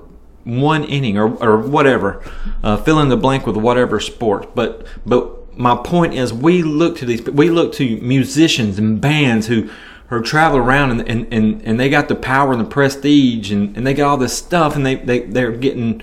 one 0.47 0.83
inning 0.83 1.17
or, 1.17 1.35
or 1.43 1.57
whatever. 1.57 2.23
Uh, 2.63 2.77
fill 2.77 2.99
in 2.99 3.09
the 3.09 3.17
blank 3.17 3.45
with 3.45 3.57
whatever 3.57 3.99
sport. 3.99 4.55
But 4.55 4.87
but 5.05 5.57
my 5.57 5.75
point 5.75 6.13
is, 6.13 6.33
we 6.33 6.63
look 6.63 6.97
to 6.97 7.05
these. 7.05 7.21
We 7.23 7.49
look 7.49 7.73
to 7.73 7.97
musicians 8.01 8.79
and 8.79 9.01
bands 9.01 9.47
who 9.47 9.69
or 10.09 10.21
travel 10.21 10.57
around 10.57 10.91
and, 10.91 11.09
and, 11.09 11.33
and, 11.33 11.61
and 11.63 11.79
they 11.79 11.89
got 11.89 12.07
the 12.07 12.15
power 12.15 12.53
and 12.53 12.61
the 12.61 12.69
prestige 12.69 13.51
and, 13.51 13.75
and 13.75 13.85
they 13.85 13.93
got 13.93 14.09
all 14.09 14.17
this 14.17 14.37
stuff 14.37 14.75
and 14.75 14.85
they, 14.85 14.95
they, 14.95 15.19
they're 15.21 15.51
getting 15.51 16.01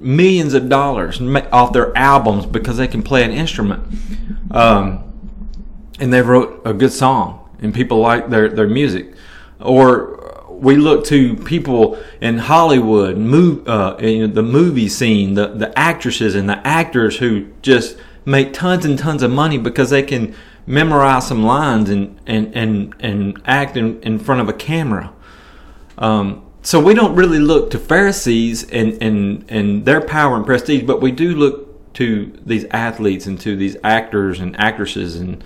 millions 0.00 0.54
of 0.54 0.68
dollars 0.68 1.20
off 1.52 1.72
their 1.72 1.96
albums 1.96 2.46
because 2.46 2.76
they 2.76 2.88
can 2.88 3.02
play 3.02 3.22
an 3.22 3.30
instrument. 3.30 3.84
Um, 4.50 5.04
and 6.00 6.12
they 6.12 6.22
wrote 6.22 6.62
a 6.64 6.72
good 6.72 6.92
song 6.92 7.48
and 7.60 7.74
people 7.74 7.98
like 7.98 8.28
their, 8.28 8.48
their 8.48 8.68
music. 8.68 9.14
Or 9.60 10.27
we 10.60 10.76
look 10.76 11.04
to 11.06 11.36
people 11.36 11.98
in 12.20 12.38
Hollywood, 12.38 13.16
move, 13.16 13.68
uh, 13.68 13.96
in 13.98 14.34
the 14.34 14.42
movie 14.42 14.88
scene, 14.88 15.34
the, 15.34 15.48
the 15.48 15.76
actresses 15.78 16.34
and 16.34 16.48
the 16.48 16.66
actors 16.66 17.18
who 17.18 17.48
just 17.62 17.96
make 18.24 18.52
tons 18.52 18.84
and 18.84 18.98
tons 18.98 19.22
of 19.22 19.30
money 19.30 19.58
because 19.58 19.90
they 19.90 20.02
can 20.02 20.34
memorize 20.66 21.26
some 21.26 21.42
lines 21.42 21.88
and 21.88 22.20
and 22.26 22.54
and, 22.54 22.94
and 23.00 23.40
act 23.46 23.76
in, 23.76 24.00
in 24.02 24.18
front 24.18 24.40
of 24.40 24.48
a 24.48 24.52
camera. 24.52 25.12
Um, 25.96 26.44
so 26.62 26.80
we 26.80 26.92
don't 26.92 27.14
really 27.14 27.38
look 27.38 27.70
to 27.70 27.78
Pharisees 27.78 28.68
and, 28.70 29.02
and, 29.02 29.44
and 29.48 29.84
their 29.84 30.00
power 30.00 30.36
and 30.36 30.44
prestige, 30.44 30.82
but 30.82 31.00
we 31.00 31.10
do 31.12 31.34
look 31.34 31.94
to 31.94 32.38
these 32.44 32.66
athletes 32.70 33.26
and 33.26 33.40
to 33.40 33.56
these 33.56 33.76
actors 33.82 34.38
and 34.38 34.58
actresses 34.60 35.16
and 35.16 35.42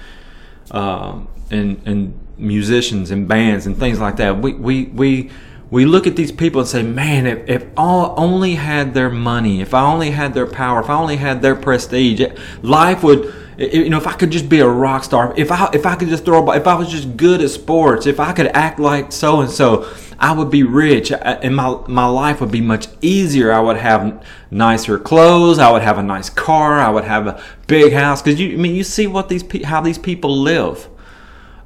uh, 0.70 1.20
and 1.50 1.80
and 1.86 2.21
musicians 2.36 3.10
and 3.10 3.28
bands 3.28 3.66
and 3.66 3.76
things 3.76 4.00
like 4.00 4.16
that. 4.16 4.38
We 4.38 4.54
we 4.54 4.84
we 4.86 5.30
we 5.70 5.86
look 5.86 6.06
at 6.06 6.16
these 6.16 6.30
people 6.30 6.60
and 6.60 6.68
say, 6.68 6.82
man, 6.82 7.26
if, 7.26 7.48
if 7.48 7.66
all 7.78 8.14
only 8.18 8.56
had 8.56 8.92
their 8.92 9.08
money, 9.08 9.62
if 9.62 9.72
I 9.72 9.82
only 9.90 10.10
had 10.10 10.34
their 10.34 10.46
power, 10.46 10.80
if 10.80 10.90
I 10.90 10.94
only 10.94 11.16
had 11.16 11.40
their 11.40 11.56
prestige, 11.56 12.20
life 12.62 13.02
would 13.02 13.32
you 13.58 13.90
know, 13.90 13.98
if 13.98 14.06
I 14.06 14.14
could 14.14 14.30
just 14.30 14.48
be 14.48 14.60
a 14.60 14.68
rock 14.68 15.04
star, 15.04 15.34
if 15.36 15.52
I 15.52 15.70
if 15.72 15.84
I 15.86 15.94
could 15.94 16.08
just 16.08 16.24
throw 16.24 16.42
a 16.42 16.42
ball, 16.42 16.54
if 16.54 16.66
I 16.66 16.74
was 16.74 16.88
just 16.88 17.16
good 17.16 17.42
at 17.42 17.50
sports, 17.50 18.06
if 18.06 18.18
I 18.18 18.32
could 18.32 18.48
act 18.48 18.80
like 18.80 19.12
so 19.12 19.40
and 19.40 19.50
so, 19.50 19.92
I 20.18 20.32
would 20.32 20.50
be 20.50 20.62
rich, 20.62 21.12
and 21.12 21.54
my 21.54 21.78
my 21.86 22.06
life 22.06 22.40
would 22.40 22.50
be 22.50 22.60
much 22.60 22.88
easier. 23.02 23.52
I 23.52 23.60
would 23.60 23.76
have 23.76 24.24
nicer 24.50 24.98
clothes, 24.98 25.58
I 25.58 25.70
would 25.70 25.82
have 25.82 25.98
a 25.98 26.02
nice 26.02 26.30
car, 26.30 26.78
I 26.78 26.88
would 26.88 27.04
have 27.04 27.26
a 27.26 27.42
big 27.66 27.92
house. 27.92 28.22
Because 28.22 28.40
you, 28.40 28.54
I 28.54 28.56
mean, 28.56 28.74
you 28.74 28.84
see 28.84 29.06
what 29.06 29.28
these 29.28 29.44
how 29.64 29.80
these 29.80 29.98
people 29.98 30.36
live, 30.38 30.88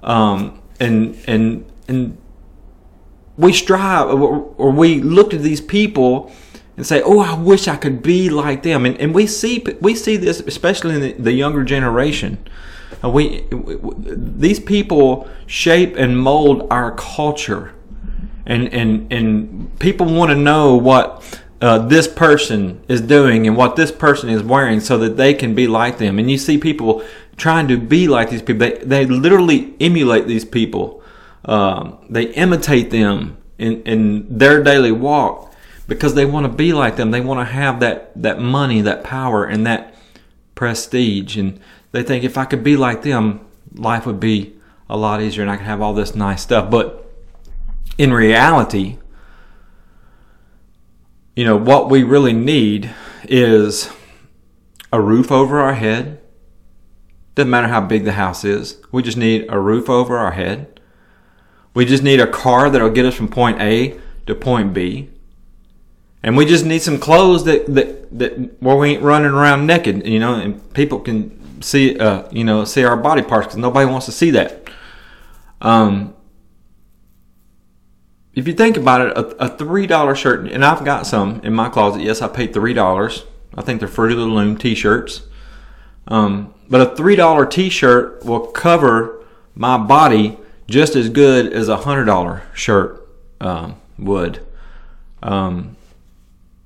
um, 0.06 0.62
and 0.80 1.16
and 1.26 1.70
and 1.88 2.16
we 3.36 3.52
strive 3.52 4.08
or 4.08 4.70
we 4.70 5.00
look 5.00 5.34
at 5.34 5.42
these 5.42 5.60
people 5.60 6.32
and 6.76 6.86
say, 6.86 7.02
"Oh, 7.02 7.20
I 7.20 7.34
wish 7.34 7.68
I 7.68 7.76
could 7.76 8.02
be 8.02 8.30
like 8.30 8.62
them." 8.62 8.86
And, 8.86 8.98
and 8.98 9.14
we 9.14 9.26
see 9.26 9.64
we 9.80 9.94
see 9.94 10.16
this 10.16 10.40
especially 10.40 10.94
in 10.94 11.00
the, 11.00 11.12
the 11.12 11.32
younger 11.32 11.64
generation. 11.64 12.46
Uh, 13.02 13.10
we, 13.10 13.42
we, 13.50 13.76
these 14.06 14.60
people 14.60 15.28
shape 15.46 15.96
and 15.96 16.18
mold 16.18 16.66
our 16.70 16.92
culture, 16.92 17.74
and 18.46 18.72
and 18.72 19.12
and 19.12 19.78
people 19.80 20.06
want 20.06 20.30
to 20.30 20.36
know 20.36 20.76
what 20.76 21.40
uh, 21.60 21.78
this 21.78 22.06
person 22.06 22.82
is 22.88 23.00
doing 23.00 23.46
and 23.46 23.56
what 23.56 23.76
this 23.76 23.90
person 23.90 24.28
is 24.28 24.42
wearing, 24.42 24.80
so 24.80 24.98
that 24.98 25.16
they 25.16 25.34
can 25.34 25.54
be 25.54 25.66
like 25.66 25.98
them. 25.98 26.18
And 26.18 26.30
you 26.30 26.38
see 26.38 26.58
people 26.58 27.04
trying 27.36 27.68
to 27.68 27.78
be 27.78 28.08
like 28.08 28.30
these 28.30 28.42
people. 28.42 28.66
They 28.66 28.78
they 28.78 29.06
literally 29.06 29.74
emulate 29.80 30.26
these 30.26 30.44
people. 30.44 31.02
Um, 31.44 31.98
they 32.10 32.24
imitate 32.32 32.90
them 32.90 33.36
in 33.58 33.82
in 33.82 34.38
their 34.38 34.62
daily 34.62 34.92
walk 34.92 35.46
because 35.88 36.14
they 36.14 36.24
want 36.24 36.46
to 36.46 36.52
be 36.52 36.72
like 36.72 36.96
them. 36.96 37.10
They 37.10 37.20
want 37.20 37.40
to 37.40 37.52
have 37.52 37.80
that, 37.80 38.10
that 38.20 38.40
money, 38.40 38.80
that 38.82 39.04
power, 39.04 39.44
and 39.44 39.66
that 39.66 39.94
prestige. 40.54 41.36
And 41.36 41.60
they 41.92 42.02
think 42.02 42.24
if 42.24 42.36
I 42.36 42.44
could 42.44 42.64
be 42.64 42.76
like 42.76 43.02
them, 43.02 43.46
life 43.74 44.06
would 44.06 44.20
be 44.20 44.56
a 44.88 44.96
lot 44.96 45.20
easier 45.20 45.42
and 45.42 45.50
I 45.50 45.56
could 45.56 45.66
have 45.66 45.80
all 45.80 45.94
this 45.94 46.14
nice 46.14 46.42
stuff. 46.42 46.70
But 46.70 47.10
in 47.98 48.12
reality, 48.12 48.98
you 51.36 51.44
know, 51.44 51.56
what 51.56 51.88
we 51.88 52.02
really 52.02 52.32
need 52.32 52.92
is 53.24 53.88
a 54.92 55.00
roof 55.00 55.30
over 55.30 55.60
our 55.60 55.74
head. 55.74 56.20
Doesn't 57.36 57.50
matter 57.50 57.68
how 57.68 57.82
big 57.82 58.04
the 58.04 58.12
house 58.12 58.44
is. 58.44 58.82
We 58.90 59.02
just 59.02 59.16
need 59.16 59.46
a 59.48 59.60
roof 59.60 59.88
over 59.88 60.16
our 60.16 60.32
head. 60.32 60.80
We 61.74 61.84
just 61.84 62.02
need 62.02 62.18
a 62.18 62.26
car 62.26 62.70
that'll 62.70 62.90
get 62.90 63.06
us 63.06 63.14
from 63.14 63.28
point 63.28 63.60
A 63.60 64.00
to 64.26 64.34
point 64.34 64.72
B 64.72 65.10
and 66.26 66.36
we 66.36 66.44
just 66.44 66.66
need 66.66 66.82
some 66.82 66.98
clothes 66.98 67.44
that 67.44 67.72
that 67.72 68.18
that 68.18 68.60
where 68.60 68.74
we 68.74 68.90
ain't 68.90 69.02
running 69.02 69.30
around 69.30 69.64
naked, 69.64 70.04
you 70.04 70.18
know, 70.18 70.34
and 70.34 70.74
people 70.74 70.98
can 70.98 71.62
see, 71.62 71.96
uh, 72.00 72.28
you 72.32 72.42
know, 72.42 72.64
see 72.64 72.82
our 72.82 72.96
body 72.96 73.22
parts 73.22 73.46
because 73.46 73.58
nobody 73.58 73.88
wants 73.88 74.06
to 74.06 74.12
see 74.12 74.32
that. 74.32 74.68
Um, 75.60 76.15
if 78.36 78.46
you 78.46 78.52
think 78.52 78.76
about 78.76 79.00
it, 79.00 79.16
a, 79.16 79.46
a 79.46 79.48
three 79.56 79.86
dollar 79.86 80.14
shirt, 80.14 80.46
and 80.52 80.64
I've 80.64 80.84
got 80.84 81.06
some 81.06 81.40
in 81.40 81.54
my 81.54 81.70
closet. 81.70 82.02
Yes, 82.02 82.20
I 82.22 82.28
paid 82.28 82.52
three 82.52 82.74
dollars. 82.74 83.24
I 83.56 83.62
think 83.62 83.80
they're 83.80 83.88
Fruit 83.88 84.12
of 84.12 84.18
the 84.18 84.24
Loom 84.26 84.58
T-shirts. 84.58 85.22
Um, 86.06 86.52
but 86.68 86.80
a 86.80 86.94
three 86.94 87.16
dollar 87.16 87.46
T-shirt 87.46 88.24
will 88.24 88.46
cover 88.48 89.24
my 89.54 89.78
body 89.78 90.38
just 90.68 90.94
as 90.94 91.08
good 91.08 91.50
as 91.52 91.68
a 91.68 91.78
hundred 91.78 92.04
dollar 92.04 92.42
shirt 92.52 93.08
um, 93.40 93.76
would. 93.98 94.46
Um, 95.22 95.76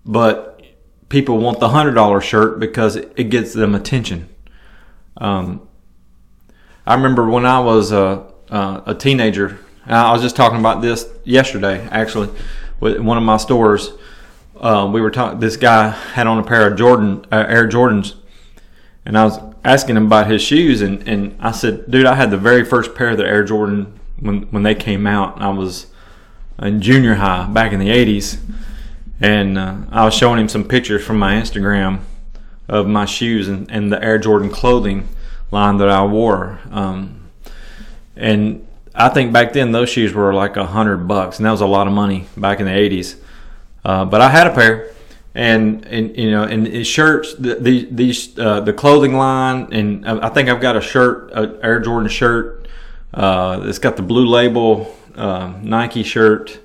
but 0.04 0.60
people 1.08 1.38
want 1.38 1.60
the 1.60 1.68
hundred 1.68 1.92
dollar 1.92 2.20
shirt 2.20 2.58
because 2.58 2.96
it 2.96 3.30
gets 3.30 3.54
them 3.54 3.76
attention. 3.76 4.28
Um, 5.18 5.68
I 6.84 6.94
remember 6.94 7.28
when 7.28 7.46
I 7.46 7.60
was 7.60 7.92
a, 7.92 8.26
a 8.48 8.96
teenager. 8.98 9.60
I 9.96 10.12
was 10.12 10.22
just 10.22 10.36
talking 10.36 10.58
about 10.58 10.82
this 10.82 11.06
yesterday, 11.24 11.86
actually, 11.90 12.28
with 12.78 12.98
one 13.00 13.16
of 13.16 13.24
my 13.24 13.36
stores. 13.36 13.92
Uh, 14.56 14.88
we 14.92 15.00
were 15.00 15.10
talking. 15.10 15.40
This 15.40 15.56
guy 15.56 15.88
had 15.88 16.26
on 16.26 16.38
a 16.38 16.42
pair 16.42 16.66
of 16.70 16.78
Jordan 16.78 17.24
uh, 17.32 17.46
Air 17.48 17.68
Jordans, 17.68 18.14
and 19.04 19.16
I 19.16 19.24
was 19.24 19.38
asking 19.64 19.96
him 19.96 20.06
about 20.06 20.26
his 20.26 20.42
shoes, 20.42 20.80
and, 20.82 21.06
and 21.08 21.36
I 21.40 21.50
said, 21.52 21.90
"Dude, 21.90 22.06
I 22.06 22.14
had 22.14 22.30
the 22.30 22.38
very 22.38 22.64
first 22.64 22.94
pair 22.94 23.10
of 23.10 23.18
the 23.18 23.26
Air 23.26 23.44
Jordan 23.44 23.98
when 24.20 24.42
when 24.50 24.62
they 24.62 24.74
came 24.74 25.06
out. 25.06 25.40
I 25.40 25.48
was 25.48 25.86
in 26.60 26.82
junior 26.82 27.14
high 27.14 27.46
back 27.46 27.72
in 27.72 27.80
the 27.80 27.88
'80s." 27.88 28.38
and 29.20 29.58
uh, 29.58 29.76
I 29.90 30.04
was 30.04 30.14
showing 30.14 30.40
him 30.40 30.48
some 30.48 30.64
pictures 30.64 31.04
from 31.04 31.18
my 31.18 31.34
Instagram 31.34 32.00
of 32.68 32.86
my 32.86 33.04
shoes 33.04 33.48
and, 33.48 33.70
and 33.70 33.92
the 33.92 34.02
Air 34.02 34.18
Jordan 34.18 34.48
clothing 34.48 35.08
line 35.50 35.76
that 35.76 35.90
I 35.90 36.04
wore. 36.04 36.58
Um, 36.70 37.28
and 38.16 38.66
I 38.94 39.08
think 39.08 39.32
back 39.32 39.52
then 39.52 39.72
those 39.72 39.88
shoes 39.88 40.12
were 40.12 40.34
like 40.34 40.56
a 40.56 40.66
hundred 40.66 41.08
bucks, 41.08 41.38
and 41.38 41.46
that 41.46 41.52
was 41.52 41.60
a 41.60 41.66
lot 41.66 41.86
of 41.86 41.92
money 41.92 42.26
back 42.36 42.60
in 42.60 42.66
the 42.66 42.72
'80s. 42.72 43.16
Uh, 43.84 44.04
but 44.04 44.20
I 44.20 44.28
had 44.28 44.46
a 44.46 44.54
pair, 44.54 44.92
and 45.34 45.84
and 45.86 46.16
you 46.16 46.30
know 46.30 46.42
and, 46.42 46.66
and 46.66 46.86
shirts 46.86 47.34
the, 47.34 47.54
the 47.54 47.88
these 47.90 48.36
uh, 48.38 48.60
the 48.60 48.72
clothing 48.72 49.14
line 49.14 49.72
and 49.72 50.06
I 50.06 50.28
think 50.28 50.48
I've 50.48 50.60
got 50.60 50.76
a 50.76 50.80
shirt 50.80 51.30
a 51.32 51.58
Air 51.62 51.80
Jordan 51.80 52.08
shirt 52.08 52.68
uh, 53.14 53.60
it's 53.64 53.78
got 53.78 53.96
the 53.96 54.02
blue 54.02 54.26
label 54.26 54.94
uh, 55.14 55.54
Nike 55.62 56.02
shirt 56.02 56.58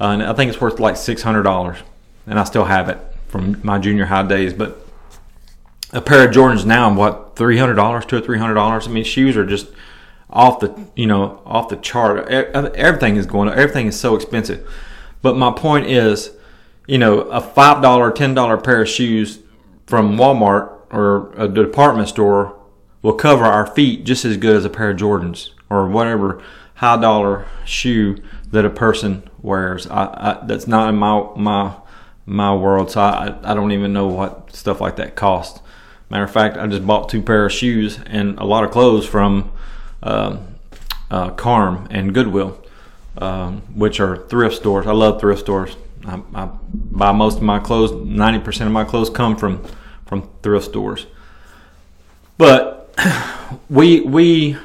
uh, 0.00 0.06
and 0.06 0.22
I 0.22 0.32
think 0.32 0.50
it's 0.50 0.60
worth 0.60 0.80
like 0.80 0.96
six 0.96 1.22
hundred 1.22 1.42
dollars 1.42 1.78
and 2.26 2.38
I 2.38 2.44
still 2.44 2.64
have 2.64 2.88
it 2.88 2.98
from 3.28 3.60
my 3.62 3.78
junior 3.78 4.06
high 4.06 4.26
days 4.26 4.54
but 4.54 4.86
a 5.92 6.00
pair 6.00 6.26
of 6.26 6.34
Jordans 6.34 6.64
now 6.64 6.92
what 6.94 7.36
three 7.36 7.58
hundred 7.58 7.74
dollars 7.74 8.06
two 8.06 8.16
or 8.16 8.20
three 8.22 8.38
hundred 8.38 8.54
dollars 8.54 8.88
I 8.88 8.90
mean 8.90 9.04
shoes 9.04 9.36
are 9.36 9.44
just 9.44 9.66
off 10.30 10.60
the 10.60 10.86
you 10.94 11.06
know 11.06 11.42
off 11.44 11.68
the 11.68 11.76
chart 11.76 12.28
everything 12.28 13.16
is 13.16 13.26
going 13.26 13.48
everything 13.48 13.86
is 13.86 13.98
so 13.98 14.14
expensive 14.14 14.66
but 15.22 15.36
my 15.36 15.50
point 15.50 15.86
is 15.86 16.30
you 16.90 16.98
know, 16.98 17.20
a 17.20 17.40
five 17.40 17.80
dollar, 17.82 18.10
ten 18.10 18.34
dollar 18.34 18.56
pair 18.56 18.82
of 18.82 18.88
shoes 18.88 19.38
from 19.86 20.16
Walmart 20.16 20.76
or 20.90 21.32
a 21.36 21.46
department 21.46 22.08
store 22.08 22.58
will 23.00 23.14
cover 23.14 23.44
our 23.44 23.64
feet 23.64 24.04
just 24.04 24.24
as 24.24 24.36
good 24.36 24.56
as 24.56 24.64
a 24.64 24.70
pair 24.70 24.90
of 24.90 24.96
Jordans 24.96 25.50
or 25.70 25.86
whatever 25.86 26.42
high 26.74 27.00
dollar 27.00 27.46
shoe 27.64 28.16
that 28.50 28.64
a 28.64 28.70
person 28.70 29.22
wears. 29.40 29.86
I, 29.86 30.04
I, 30.04 30.46
that's 30.46 30.66
not 30.66 30.88
in 30.88 30.96
my 30.96 31.28
my 31.36 31.76
my 32.26 32.52
world, 32.52 32.90
so 32.90 33.00
I 33.00 33.36
I 33.44 33.54
don't 33.54 33.70
even 33.70 33.92
know 33.92 34.08
what 34.08 34.52
stuff 34.52 34.80
like 34.80 34.96
that 34.96 35.14
costs. 35.14 35.60
Matter 36.08 36.24
of 36.24 36.32
fact, 36.32 36.56
I 36.56 36.66
just 36.66 36.84
bought 36.84 37.08
two 37.08 37.22
pair 37.22 37.46
of 37.46 37.52
shoes 37.52 38.00
and 38.06 38.36
a 38.40 38.44
lot 38.44 38.64
of 38.64 38.72
clothes 38.72 39.06
from 39.06 39.52
KARM 41.36 41.88
and 41.90 42.14
Goodwill, 42.14 42.62
um, 43.18 43.62
which 43.74 44.00
are 44.00 44.16
thrift 44.28 44.56
stores. 44.56 44.86
I 44.86 44.92
love 44.92 45.20
thrift 45.20 45.40
stores. 45.40 45.76
I, 46.06 46.20
I 46.34 46.48
buy 46.72 47.12
most 47.12 47.38
of 47.38 47.42
my 47.42 47.58
clothes. 47.58 47.92
Ninety 47.92 48.38
percent 48.38 48.66
of 48.66 48.72
my 48.72 48.84
clothes 48.84 49.10
come 49.10 49.36
from 49.36 49.64
from 50.06 50.28
thrift 50.42 50.66
stores. 50.66 51.06
But 52.38 52.94
we 53.68 54.00
we 54.00 54.56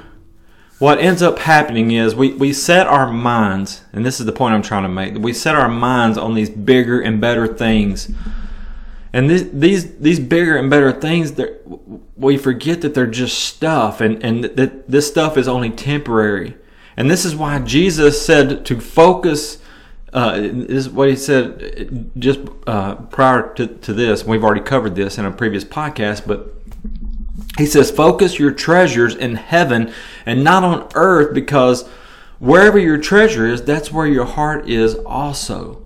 what 0.80 1.00
ends 1.00 1.22
up 1.22 1.40
happening 1.40 1.92
is 1.92 2.16
we, 2.16 2.34
we 2.34 2.52
set 2.52 2.86
our 2.86 3.12
minds, 3.12 3.82
and 3.94 4.06
this 4.06 4.20
is 4.20 4.26
the 4.26 4.34
point 4.34 4.54
I'm 4.54 4.62
trying 4.62 4.84
to 4.84 4.90
make. 4.90 5.16
We 5.16 5.32
set 5.32 5.56
our 5.56 5.70
minds 5.70 6.18
on 6.18 6.34
these 6.34 6.50
bigger 6.50 7.00
and 7.00 7.22
better 7.22 7.48
things, 7.48 8.12
and 9.16 9.30
this, 9.30 9.48
these 9.54 9.96
these 9.96 10.20
bigger 10.20 10.58
and 10.58 10.70
better 10.70 10.92
things, 10.92 11.40
we 12.18 12.38
forget 12.38 12.82
that 12.82 12.94
they're 12.94 13.08
just 13.08 13.40
stuff, 13.40 14.02
and 14.02 14.22
and 14.22 14.44
that 14.44 14.90
this 14.90 15.08
stuff 15.08 15.38
is 15.38 15.48
only 15.48 15.70
temporary. 15.70 16.58
And 16.98 17.10
this 17.10 17.24
is 17.24 17.34
why 17.34 17.60
Jesus 17.60 18.26
said 18.26 18.66
to 18.66 18.82
focus 18.82 19.60
uh, 20.12 20.36
this 20.36 20.70
is 20.70 20.90
what 20.90 21.08
he 21.08 21.16
said 21.16 22.12
just 22.20 22.42
uh, 22.68 22.96
prior 22.96 23.54
to, 23.54 23.68
to 23.68 23.94
this. 23.94 24.26
We've 24.26 24.44
already 24.44 24.62
covered 24.62 24.96
this 24.96 25.18
in 25.18 25.24
a 25.24 25.32
previous 25.32 25.64
podcast, 25.64 26.28
but 26.28 26.54
he 27.58 27.66
says, 27.66 27.92
Focus 27.92 28.38
your 28.38 28.52
treasures 28.52 29.16
in 29.16 29.36
heaven 29.36 29.94
and 30.26 30.44
not 30.44 30.66
on 30.66 30.90
earth, 30.94 31.34
because 31.34 31.88
wherever 32.40 32.78
your 32.78 32.98
treasure 32.98 33.48
is, 33.48 33.62
that's 33.62 33.94
where 33.94 34.08
your 34.08 34.26
heart 34.26 34.70
is 34.70 34.96
also. 34.96 35.86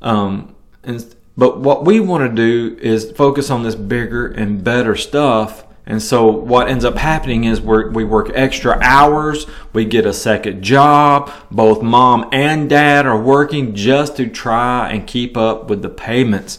Um, 0.00 0.54
and, 0.84 1.15
but 1.36 1.60
what 1.60 1.84
we 1.84 2.00
want 2.00 2.28
to 2.28 2.34
do 2.34 2.78
is 2.80 3.12
focus 3.12 3.50
on 3.50 3.62
this 3.62 3.74
bigger 3.74 4.26
and 4.26 4.64
better 4.64 4.96
stuff 4.96 5.66
and 5.88 6.02
so 6.02 6.26
what 6.26 6.68
ends 6.68 6.84
up 6.84 6.96
happening 6.96 7.44
is 7.44 7.60
we 7.60 8.02
work 8.02 8.32
extra 8.34 8.76
hours, 8.82 9.46
we 9.72 9.84
get 9.84 10.04
a 10.04 10.12
second 10.12 10.62
job, 10.62 11.30
both 11.48 11.80
mom 11.80 12.28
and 12.32 12.68
dad 12.68 13.06
are 13.06 13.20
working 13.20 13.76
just 13.76 14.16
to 14.16 14.26
try 14.26 14.90
and 14.90 15.06
keep 15.06 15.36
up 15.36 15.70
with 15.70 15.82
the 15.82 15.88
payments. 15.88 16.58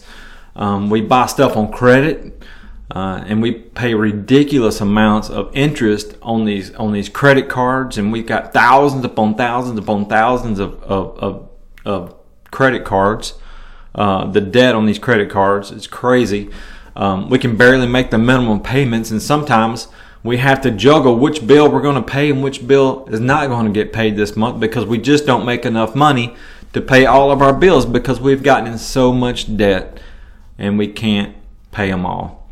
Um, 0.56 0.90
we 0.90 1.02
buy 1.02 1.26
stuff 1.26 1.58
on 1.58 1.74
credit, 1.74 2.42
uh, 2.90 3.22
and 3.28 3.42
we 3.42 3.52
pay 3.52 3.94
ridiculous 3.96 4.80
amounts 4.80 5.30
of 5.30 5.54
interest 5.54 6.16
on 6.22 6.46
these 6.46 6.74
on 6.76 6.94
these 6.94 7.10
credit 7.10 7.50
cards, 7.50 7.98
and 7.98 8.14
we've 8.14 8.26
got 8.26 8.54
thousands 8.54 9.04
upon 9.04 9.36
thousands 9.36 9.78
upon 9.78 10.06
thousands 10.06 10.58
of 10.58 10.82
of, 10.84 11.18
of, 11.20 11.50
of 11.86 12.16
credit 12.50 12.86
cards. 12.86 13.34
Uh, 13.98 14.26
the 14.30 14.42
debt 14.42 14.76
on 14.76 14.86
these 14.86 15.00
credit 15.00 15.30
cards 15.30 15.72
is 15.72 15.88
crazy. 15.88 16.50
Um, 16.96 17.30
we 17.30 17.40
can 17.40 17.58
barely 17.58 17.88
make 17.88 18.12
the 18.12 18.18
minimum 18.18 18.62
payments, 18.62 19.12
and 19.12 19.22
sometimes 19.22 19.88
we 20.24 20.38
have 20.38 20.62
to 20.62 20.72
juggle 20.72 21.18
which 21.18 21.46
bill 21.46 21.72
we're 21.72 21.82
going 21.82 21.96
to 21.96 22.02
pay 22.02 22.30
and 22.30 22.44
which 22.44 22.68
bill 22.68 23.08
is 23.10 23.20
not 23.20 23.48
going 23.48 23.66
to 23.66 23.72
get 23.72 23.94
paid 23.94 24.16
this 24.16 24.36
month 24.36 24.60
because 24.60 24.86
we 24.86 24.98
just 24.98 25.26
don't 25.26 25.46
make 25.46 25.66
enough 25.66 25.96
money 25.96 26.36
to 26.74 26.82
pay 26.82 27.06
all 27.06 27.32
of 27.32 27.42
our 27.42 27.54
bills 27.54 27.86
because 27.86 28.20
we've 28.20 28.44
gotten 28.44 28.72
in 28.72 28.78
so 28.78 29.14
much 29.14 29.56
debt 29.56 30.00
and 30.58 30.78
we 30.78 30.88
can't 30.88 31.36
pay 31.72 31.90
them 31.90 32.06
all. 32.06 32.50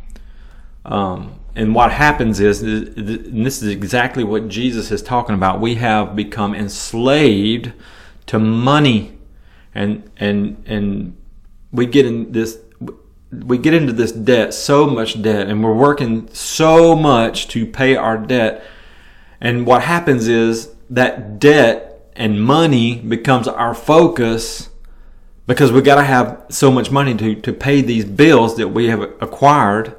Um, 0.84 1.34
and 1.54 1.74
what 1.74 1.90
happens 1.92 2.38
is, 2.38 2.62
and 2.62 3.44
this 3.44 3.62
is 3.62 3.68
exactly 3.68 4.22
what 4.24 4.48
Jesus 4.48 4.90
is 4.90 5.02
talking 5.02 5.34
about, 5.34 5.60
we 5.60 5.76
have 5.76 6.14
become 6.14 6.54
enslaved 6.54 7.72
to 8.26 8.38
money 8.38 9.18
and 9.74 10.10
and 10.16 10.62
and 10.66 11.16
we 11.76 11.86
get 11.86 12.06
in 12.06 12.32
this 12.32 12.58
we 13.30 13.58
get 13.58 13.74
into 13.74 13.92
this 13.92 14.12
debt, 14.12 14.54
so 14.54 14.86
much 14.86 15.20
debt, 15.20 15.48
and 15.48 15.62
we're 15.62 15.74
working 15.74 16.28
so 16.32 16.94
much 16.94 17.48
to 17.48 17.66
pay 17.66 17.96
our 17.96 18.16
debt. 18.16 18.64
And 19.40 19.66
what 19.66 19.82
happens 19.82 20.28
is 20.28 20.74
that 20.90 21.38
debt 21.38 22.10
and 22.14 22.42
money 22.42 22.96
becomes 23.00 23.48
our 23.48 23.74
focus 23.74 24.70
because 25.46 25.70
we 25.70 25.82
got 25.82 25.96
to 25.96 26.04
have 26.04 26.44
so 26.48 26.70
much 26.70 26.90
money 26.90 27.14
to, 27.14 27.34
to 27.34 27.52
pay 27.52 27.82
these 27.82 28.04
bills 28.04 28.56
that 28.56 28.68
we 28.68 28.88
have 28.88 29.02
acquired 29.20 29.96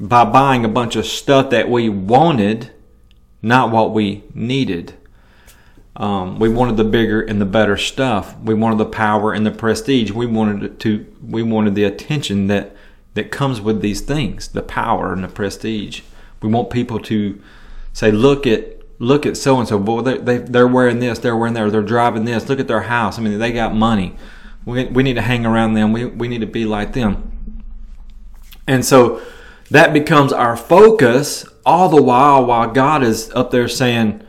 by 0.00 0.24
buying 0.24 0.64
a 0.64 0.68
bunch 0.68 0.96
of 0.96 1.04
stuff 1.04 1.50
that 1.50 1.68
we 1.68 1.88
wanted, 1.88 2.72
not 3.42 3.70
what 3.70 3.92
we 3.92 4.24
needed. 4.34 4.94
Um, 5.98 6.38
we 6.38 6.48
wanted 6.48 6.76
the 6.76 6.84
bigger 6.84 7.20
and 7.20 7.40
the 7.40 7.44
better 7.44 7.76
stuff. 7.76 8.38
We 8.38 8.54
wanted 8.54 8.78
the 8.78 8.86
power 8.86 9.32
and 9.32 9.44
the 9.44 9.50
prestige. 9.50 10.12
We 10.12 10.26
wanted 10.26 10.78
to. 10.80 11.06
We 11.20 11.42
wanted 11.42 11.74
the 11.74 11.84
attention 11.84 12.46
that 12.46 12.74
that 13.14 13.32
comes 13.32 13.60
with 13.60 13.80
these 13.80 14.00
things, 14.00 14.46
the 14.48 14.62
power 14.62 15.12
and 15.12 15.24
the 15.24 15.28
prestige. 15.28 16.02
We 16.40 16.48
want 16.48 16.70
people 16.70 17.00
to 17.00 17.42
say, 17.92 18.12
"Look 18.12 18.46
at 18.46 18.80
look 19.00 19.26
at 19.26 19.36
so 19.36 19.58
and 19.58 19.66
so. 19.66 19.76
Boy, 19.80 20.02
they, 20.02 20.18
they 20.18 20.38
they're 20.38 20.68
wearing 20.68 21.00
this. 21.00 21.18
They're 21.18 21.36
wearing 21.36 21.54
that. 21.54 21.72
They're 21.72 21.82
driving 21.82 22.24
this. 22.24 22.48
Look 22.48 22.60
at 22.60 22.68
their 22.68 22.82
house. 22.82 23.18
I 23.18 23.22
mean, 23.22 23.36
they 23.40 23.52
got 23.52 23.74
money. 23.74 24.14
We 24.64 24.84
we 24.84 25.02
need 25.02 25.14
to 25.14 25.22
hang 25.22 25.44
around 25.44 25.74
them. 25.74 25.92
We 25.92 26.04
we 26.04 26.28
need 26.28 26.42
to 26.42 26.46
be 26.46 26.64
like 26.64 26.92
them." 26.92 27.64
And 28.68 28.84
so 28.84 29.20
that 29.70 29.92
becomes 29.92 30.32
our 30.32 30.56
focus 30.56 31.44
all 31.66 31.88
the 31.88 32.00
while 32.00 32.46
while 32.46 32.70
God 32.70 33.02
is 33.02 33.32
up 33.32 33.50
there 33.50 33.66
saying 33.66 34.22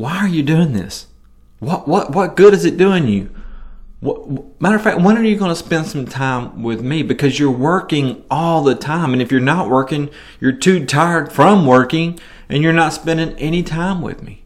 why 0.00 0.16
are 0.16 0.28
you 0.28 0.42
doing 0.42 0.72
this? 0.72 1.06
What 1.58 1.86
what 1.86 2.12
what 2.12 2.34
good 2.34 2.54
is 2.54 2.64
it 2.64 2.78
doing 2.78 3.06
you? 3.06 3.30
What, 4.00 4.58
matter 4.58 4.76
of 4.76 4.82
fact, 4.82 5.02
when 5.02 5.18
are 5.18 5.22
you 5.22 5.36
going 5.36 5.50
to 5.50 5.54
spend 5.54 5.86
some 5.86 6.06
time 6.06 6.62
with 6.62 6.80
me? 6.80 7.02
Because 7.02 7.38
you're 7.38 7.50
working 7.50 8.24
all 8.30 8.64
the 8.64 8.74
time, 8.74 9.12
and 9.12 9.20
if 9.20 9.30
you're 9.30 9.42
not 9.42 9.68
working, 9.68 10.08
you're 10.40 10.52
too 10.52 10.86
tired 10.86 11.30
from 11.30 11.66
working, 11.66 12.18
and 12.48 12.62
you're 12.62 12.72
not 12.72 12.94
spending 12.94 13.38
any 13.38 13.62
time 13.62 14.00
with 14.00 14.22
me. 14.22 14.42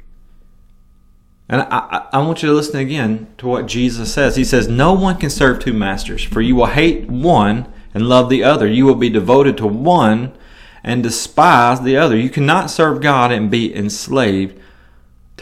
And 1.48 1.60
I, 1.62 1.66
I, 1.70 2.08
I 2.14 2.18
want 2.18 2.42
you 2.42 2.48
to 2.48 2.54
listen 2.54 2.80
again 2.80 3.28
to 3.38 3.46
what 3.46 3.66
Jesus 3.66 4.12
says. 4.12 4.34
He 4.34 4.44
says, 4.44 4.66
No 4.66 4.92
one 4.92 5.18
can 5.18 5.30
serve 5.30 5.60
two 5.60 5.72
masters, 5.72 6.24
for 6.24 6.40
you 6.40 6.56
will 6.56 6.66
hate 6.66 7.08
one 7.08 7.72
and 7.94 8.08
love 8.08 8.28
the 8.28 8.42
other. 8.42 8.66
You 8.66 8.86
will 8.86 8.96
be 8.96 9.08
devoted 9.08 9.56
to 9.58 9.68
one 9.68 10.36
and 10.82 11.00
despise 11.00 11.80
the 11.80 11.96
other. 11.96 12.16
You 12.16 12.28
cannot 12.28 12.70
serve 12.70 13.00
God 13.00 13.30
and 13.30 13.52
be 13.52 13.72
enslaved 13.72 14.60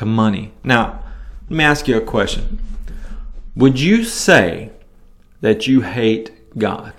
to 0.03 0.07
money. 0.07 0.51
Now, 0.65 1.01
let 1.49 1.57
me 1.57 1.63
ask 1.63 1.87
you 1.87 1.97
a 1.97 2.01
question. 2.01 2.59
Would 3.55 3.79
you 3.79 4.03
say 4.03 4.73
that 5.43 5.69
you 5.69 5.83
hate 5.83 6.59
God? 6.59 6.93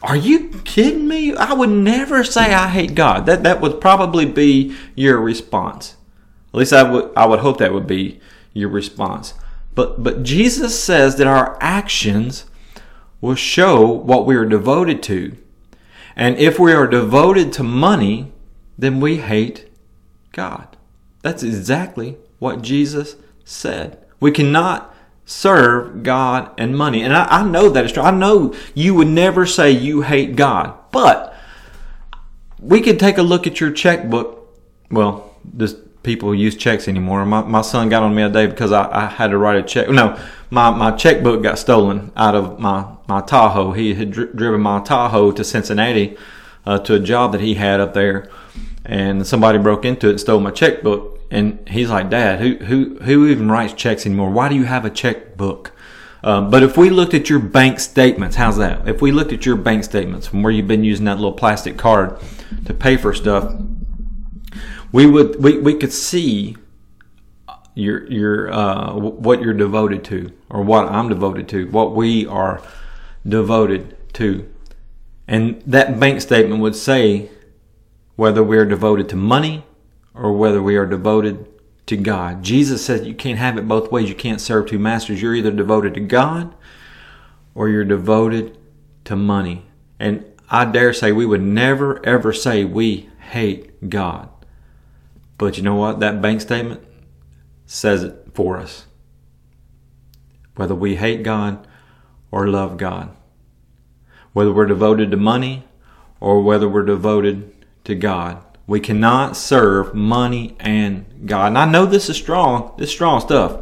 Are 0.00 0.14
you 0.14 0.50
kidding 0.64 1.08
me? 1.08 1.34
I 1.34 1.52
would 1.52 1.70
never 1.70 2.22
say 2.22 2.54
I 2.54 2.68
hate 2.68 2.94
God. 2.94 3.26
That 3.26 3.42
that 3.42 3.60
would 3.60 3.80
probably 3.80 4.26
be 4.26 4.76
your 4.94 5.20
response. 5.20 5.96
At 6.54 6.58
least 6.58 6.72
I 6.72 6.84
would 6.84 7.10
I 7.16 7.26
would 7.26 7.40
hope 7.40 7.58
that 7.58 7.72
would 7.72 7.88
be 7.88 8.20
your 8.52 8.68
response. 8.68 9.34
But 9.74 10.04
but 10.04 10.22
Jesus 10.22 10.80
says 10.80 11.16
that 11.16 11.26
our 11.26 11.58
actions 11.60 12.46
will 13.20 13.34
show 13.34 13.84
what 13.84 14.24
we 14.24 14.36
are 14.36 14.46
devoted 14.46 15.02
to. 15.04 15.36
And 16.14 16.38
if 16.38 16.60
we 16.60 16.72
are 16.72 16.86
devoted 16.86 17.52
to 17.54 17.64
money, 17.64 18.30
then 18.78 19.00
we 19.00 19.16
hate 19.16 19.68
God. 20.30 20.69
That's 21.22 21.42
exactly 21.42 22.16
what 22.38 22.62
Jesus 22.62 23.16
said. 23.44 24.04
We 24.20 24.30
cannot 24.30 24.94
serve 25.24 26.02
God 26.02 26.50
and 26.58 26.76
money. 26.76 27.02
And 27.02 27.14
I, 27.14 27.26
I 27.26 27.42
know 27.44 27.68
that 27.68 27.84
is 27.84 27.92
true. 27.92 28.02
I 28.02 28.10
know 28.10 28.54
you 28.74 28.94
would 28.94 29.08
never 29.08 29.46
say 29.46 29.70
you 29.70 30.02
hate 30.02 30.36
God, 30.36 30.74
but 30.90 31.34
we 32.58 32.80
could 32.80 32.98
take 32.98 33.18
a 33.18 33.22
look 33.22 33.46
at 33.46 33.60
your 33.60 33.70
checkbook. 33.70 34.48
Well, 34.90 35.34
just 35.56 35.76
people 36.02 36.34
use 36.34 36.56
checks 36.56 36.88
anymore. 36.88 37.24
My, 37.26 37.42
my 37.42 37.62
son 37.62 37.88
got 37.88 38.02
on 38.02 38.14
me 38.14 38.22
a 38.22 38.28
day 38.28 38.46
because 38.46 38.72
I, 38.72 38.90
I 38.90 39.06
had 39.06 39.28
to 39.28 39.38
write 39.38 39.58
a 39.58 39.62
check. 39.62 39.88
No, 39.88 40.18
my, 40.50 40.70
my 40.70 40.90
checkbook 40.92 41.42
got 41.42 41.58
stolen 41.58 42.10
out 42.16 42.34
of 42.34 42.58
my, 42.58 42.86
my 43.06 43.20
Tahoe. 43.20 43.72
He 43.72 43.94
had 43.94 44.10
dri- 44.10 44.30
driven 44.34 44.60
my 44.60 44.80
Tahoe 44.80 45.32
to 45.32 45.44
Cincinnati 45.44 46.16
uh, 46.66 46.78
to 46.80 46.94
a 46.94 46.98
job 46.98 47.32
that 47.32 47.40
he 47.40 47.54
had 47.54 47.80
up 47.80 47.94
there, 47.94 48.28
and 48.90 49.24
somebody 49.24 49.56
broke 49.56 49.84
into 49.84 50.08
it 50.08 50.10
and 50.10 50.20
stole 50.20 50.40
my 50.40 50.50
checkbook. 50.50 51.20
And 51.30 51.66
he's 51.68 51.88
like, 51.90 52.10
Dad, 52.10 52.40
who 52.40 52.56
who 52.56 52.98
who 52.98 53.28
even 53.28 53.48
writes 53.48 53.72
checks 53.72 54.04
anymore? 54.04 54.30
Why 54.30 54.48
do 54.48 54.56
you 54.56 54.64
have 54.64 54.84
a 54.84 54.90
checkbook? 54.90 55.70
Um, 56.24 56.50
but 56.50 56.64
if 56.64 56.76
we 56.76 56.90
looked 56.90 57.14
at 57.14 57.30
your 57.30 57.38
bank 57.38 57.78
statements, 57.78 58.34
how's 58.34 58.56
that? 58.56 58.88
If 58.88 59.00
we 59.00 59.12
looked 59.12 59.32
at 59.32 59.46
your 59.46 59.54
bank 59.54 59.84
statements 59.84 60.26
from 60.26 60.42
where 60.42 60.52
you've 60.52 60.66
been 60.66 60.82
using 60.82 61.04
that 61.04 61.14
little 61.14 61.32
plastic 61.32 61.78
card 61.78 62.18
to 62.66 62.74
pay 62.74 62.96
for 62.96 63.14
stuff, 63.14 63.54
we 64.90 65.06
would 65.06 65.40
we, 65.40 65.58
we 65.58 65.74
could 65.74 65.92
see 65.92 66.56
your 67.76 68.10
your 68.10 68.52
uh, 68.52 68.92
what 68.96 69.40
you're 69.40 69.54
devoted 69.54 70.02
to 70.06 70.32
or 70.50 70.62
what 70.62 70.88
I'm 70.88 71.08
devoted 71.08 71.48
to, 71.50 71.68
what 71.70 71.94
we 71.94 72.26
are 72.26 72.60
devoted 73.26 73.96
to. 74.14 74.52
And 75.28 75.62
that 75.64 76.00
bank 76.00 76.20
statement 76.20 76.60
would 76.60 76.74
say 76.74 77.30
whether 78.20 78.44
we 78.44 78.58
are 78.58 78.66
devoted 78.66 79.08
to 79.08 79.16
money 79.16 79.64
or 80.12 80.30
whether 80.30 80.62
we 80.62 80.76
are 80.76 80.84
devoted 80.84 81.48
to 81.86 81.96
God. 81.96 82.42
Jesus 82.42 82.84
says 82.84 83.06
you 83.06 83.14
can't 83.14 83.38
have 83.38 83.56
it 83.56 83.66
both 83.66 83.90
ways. 83.90 84.10
You 84.10 84.14
can't 84.14 84.42
serve 84.42 84.68
two 84.68 84.78
masters. 84.78 85.22
You're 85.22 85.34
either 85.34 85.50
devoted 85.50 85.94
to 85.94 86.00
God 86.00 86.54
or 87.54 87.70
you're 87.70 87.82
devoted 87.82 88.58
to 89.04 89.16
money. 89.16 89.64
And 89.98 90.22
I 90.50 90.66
dare 90.66 90.92
say 90.92 91.12
we 91.12 91.24
would 91.24 91.40
never 91.40 92.04
ever 92.04 92.30
say 92.34 92.62
we 92.62 93.08
hate 93.30 93.88
God. 93.88 94.28
But 95.38 95.56
you 95.56 95.62
know 95.62 95.76
what? 95.76 96.00
That 96.00 96.20
bank 96.20 96.42
statement 96.42 96.86
says 97.64 98.02
it 98.02 98.26
for 98.34 98.58
us. 98.58 98.84
Whether 100.56 100.74
we 100.74 100.96
hate 100.96 101.22
God 101.22 101.66
or 102.30 102.46
love 102.48 102.76
God. 102.76 103.16
Whether 104.34 104.52
we're 104.52 104.66
devoted 104.66 105.10
to 105.10 105.16
money 105.16 105.64
or 106.20 106.42
whether 106.42 106.68
we're 106.68 106.84
devoted 106.84 107.49
to 107.90 107.94
God. 107.94 108.42
We 108.66 108.80
cannot 108.80 109.36
serve 109.36 109.94
money 109.94 110.56
and 110.58 111.26
God. 111.26 111.48
And 111.48 111.58
I 111.58 111.70
know 111.70 111.86
this 111.86 112.08
is 112.08 112.16
strong. 112.16 112.72
This 112.78 112.88
is 112.88 112.94
strong 112.94 113.20
stuff. 113.20 113.60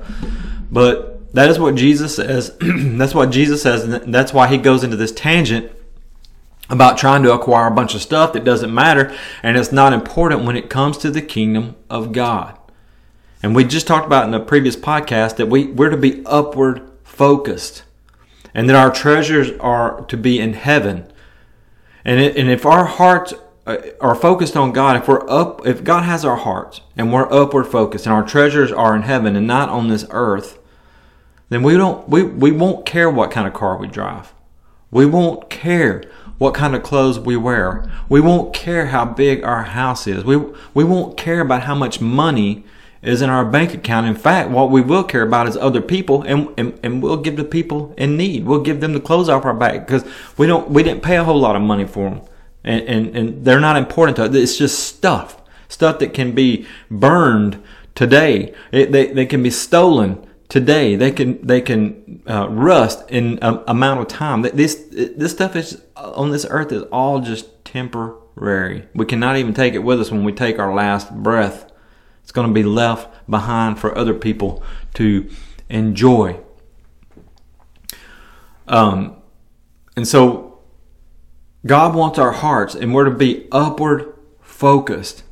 But 0.70 1.32
that 1.34 1.50
is 1.50 1.58
what 1.58 1.74
Jesus 1.74 2.16
says. 2.16 2.56
that's 2.60 3.14
what 3.14 3.30
Jesus 3.30 3.62
says. 3.62 3.84
And 3.84 4.14
that's 4.14 4.32
why 4.32 4.48
he 4.48 4.58
goes 4.58 4.84
into 4.84 4.96
this 4.96 5.12
tangent 5.12 5.72
about 6.70 6.98
trying 6.98 7.22
to 7.22 7.32
acquire 7.32 7.66
a 7.66 7.74
bunch 7.74 7.94
of 7.94 8.02
stuff 8.02 8.32
that 8.34 8.44
doesn't 8.44 8.72
matter 8.72 9.16
and 9.42 9.56
it's 9.56 9.72
not 9.72 9.94
important 9.94 10.44
when 10.44 10.56
it 10.56 10.68
comes 10.68 10.98
to 10.98 11.10
the 11.10 11.22
kingdom 11.22 11.74
of 11.88 12.12
God. 12.12 12.58
And 13.42 13.54
we 13.54 13.64
just 13.64 13.86
talked 13.86 14.06
about 14.06 14.24
in 14.24 14.32
the 14.32 14.40
previous 14.40 14.76
podcast 14.76 15.36
that 15.36 15.46
we, 15.46 15.66
we're 15.68 15.90
to 15.90 15.96
be 15.96 16.24
upward 16.26 16.90
focused 17.04 17.84
and 18.52 18.68
that 18.68 18.76
our 18.76 18.90
treasures 18.90 19.50
are 19.60 20.04
to 20.06 20.16
be 20.16 20.40
in 20.40 20.54
heaven. 20.54 21.10
And, 22.04 22.20
it, 22.20 22.36
and 22.36 22.50
if 22.50 22.66
our 22.66 22.84
hearts 22.84 23.32
Uh, 23.68 23.90
are 24.00 24.14
focused 24.14 24.57
on 24.57 24.72
God, 24.72 24.96
if 24.96 25.07
we're 25.07 25.28
up, 25.28 25.66
if 25.66 25.85
God 25.85 26.04
has 26.04 26.24
our 26.24 26.37
hearts 26.37 26.81
and 26.96 27.12
we're 27.12 27.31
upward 27.31 27.66
focused 27.66 28.07
and 28.07 28.14
our 28.14 28.26
treasures 28.26 28.72
are 28.72 28.96
in 28.96 29.02
heaven 29.02 29.37
and 29.37 29.46
not 29.46 29.68
on 29.68 29.88
this 29.88 30.07
earth, 30.09 30.59
then 31.50 31.62
we 31.62 31.76
don't, 31.76 32.09
we, 32.09 32.22
we 32.22 32.50
won't 32.50 32.87
care 32.87 33.11
what 33.11 33.31
kind 33.31 33.46
of 33.46 33.52
car 33.52 33.76
we 33.76 33.87
drive. 33.87 34.33
We 34.90 35.04
won't 35.04 35.50
care 35.50 36.02
what 36.38 36.54
kind 36.54 36.74
of 36.74 36.83
clothes 36.83 37.20
we 37.20 37.37
wear. 37.37 37.87
We 38.09 38.22
won't 38.22 38.54
care 38.54 38.87
how 38.87 39.04
big 39.04 39.44
our 39.44 39.64
house 39.64 40.07
is. 40.07 40.24
We, 40.24 40.37
we 40.72 40.83
won't 40.85 41.18
care 41.18 41.40
about 41.40 41.64
how 41.64 41.74
much 41.74 42.00
money 42.00 42.64
is 43.02 43.20
in 43.20 43.28
our 43.28 43.44
bank 43.44 43.74
account. 43.74 44.07
In 44.07 44.16
fact, 44.16 44.48
what 44.48 44.70
we 44.70 44.81
will 44.81 45.04
care 45.04 45.20
about 45.22 45.46
is 45.46 45.59
other 45.59 45.83
people 45.83 46.22
and, 46.22 46.54
and, 46.57 46.81
and 46.83 47.02
we'll 47.02 47.18
give 47.18 47.37
to 47.37 47.44
people 47.44 47.92
in 47.98 48.16
need. 48.16 48.46
We'll 48.46 48.62
give 48.62 48.81
them 48.81 48.94
the 48.94 49.00
clothes 49.00 49.28
off 49.28 49.44
our 49.44 49.52
back 49.52 49.87
because 49.87 50.07
we 50.38 50.46
don't, 50.46 50.70
we 50.70 50.83
didn't 50.83 51.02
pay 51.02 51.18
a 51.18 51.24
whole 51.24 51.38
lot 51.38 51.54
of 51.54 51.61
money 51.61 51.85
for 51.85 52.09
them 52.09 52.22
and, 52.68 52.83
and, 52.83 53.16
and 53.16 53.44
they're 53.44 53.61
not 53.61 53.76
important 53.76 54.16
to 54.16 54.24
us. 54.24 54.35
It's 54.35 54.59
just 54.59 54.78
stuff, 54.85 55.42
stuff 55.68 55.98
that 56.00 56.12
can 56.12 56.33
be 56.33 56.66
burned 56.90 57.62
today. 57.94 58.54
It, 58.70 58.92
they, 58.92 59.11
they 59.11 59.24
can 59.24 59.42
be 59.42 59.50
stolen 59.50 60.26
today. 60.48 60.94
They 60.94 61.11
can 61.11 61.44
they 61.46 61.61
can 61.62 62.22
uh, 62.28 62.48
rust 62.50 63.11
in 63.11 63.38
a 63.40 63.64
amount 63.68 64.00
of 64.00 64.09
time. 64.09 64.42
This 64.42 64.87
this 64.90 65.33
stuff 65.33 65.57
is 65.57 65.83
on 65.96 66.31
this 66.31 66.46
earth 66.48 66.70
is 66.70 66.83
all 66.92 67.20
just 67.20 67.64
temporary. 67.64 68.87
We 68.94 69.07
cannot 69.07 69.37
even 69.37 69.54
take 69.54 69.74
it 69.74 69.81
with 69.81 70.00
us 70.00 70.11
when 70.11 70.24
we 70.24 70.33
take 70.33 70.59
our 70.59 70.74
last 70.74 71.11
breath. 71.11 71.70
It's 72.22 72.33
going 72.33 72.48
to 72.48 72.52
be 72.52 72.62
left 72.62 73.09
behind 73.31 73.78
for 73.78 73.96
other 73.96 74.12
people 74.12 74.62
to 74.94 75.31
enjoy. 75.70 76.38
Um, 78.66 79.16
and 79.96 80.07
so 80.07 80.47
God 81.68 81.94
wants 81.94 82.18
our 82.18 82.33
hearts, 82.33 82.74
and 82.74 82.92
we're 82.92 83.04
to 83.04 83.11
be 83.11 83.46
upward 83.52 84.14
focused. 84.40 85.22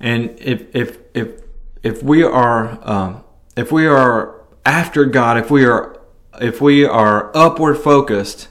And 0.00 0.36
if 0.40 0.74
if 0.74 0.98
if 1.14 1.42
if 1.82 2.02
we 2.02 2.22
are 2.22 2.78
um, 2.82 3.24
if 3.56 3.70
we 3.70 3.86
are 3.86 4.42
after 4.66 5.04
God, 5.04 5.36
if 5.38 5.50
we 5.50 5.64
are 5.64 6.00
if 6.40 6.60
we 6.60 6.84
are 6.84 7.30
upward 7.36 7.78
focused, 7.78 8.48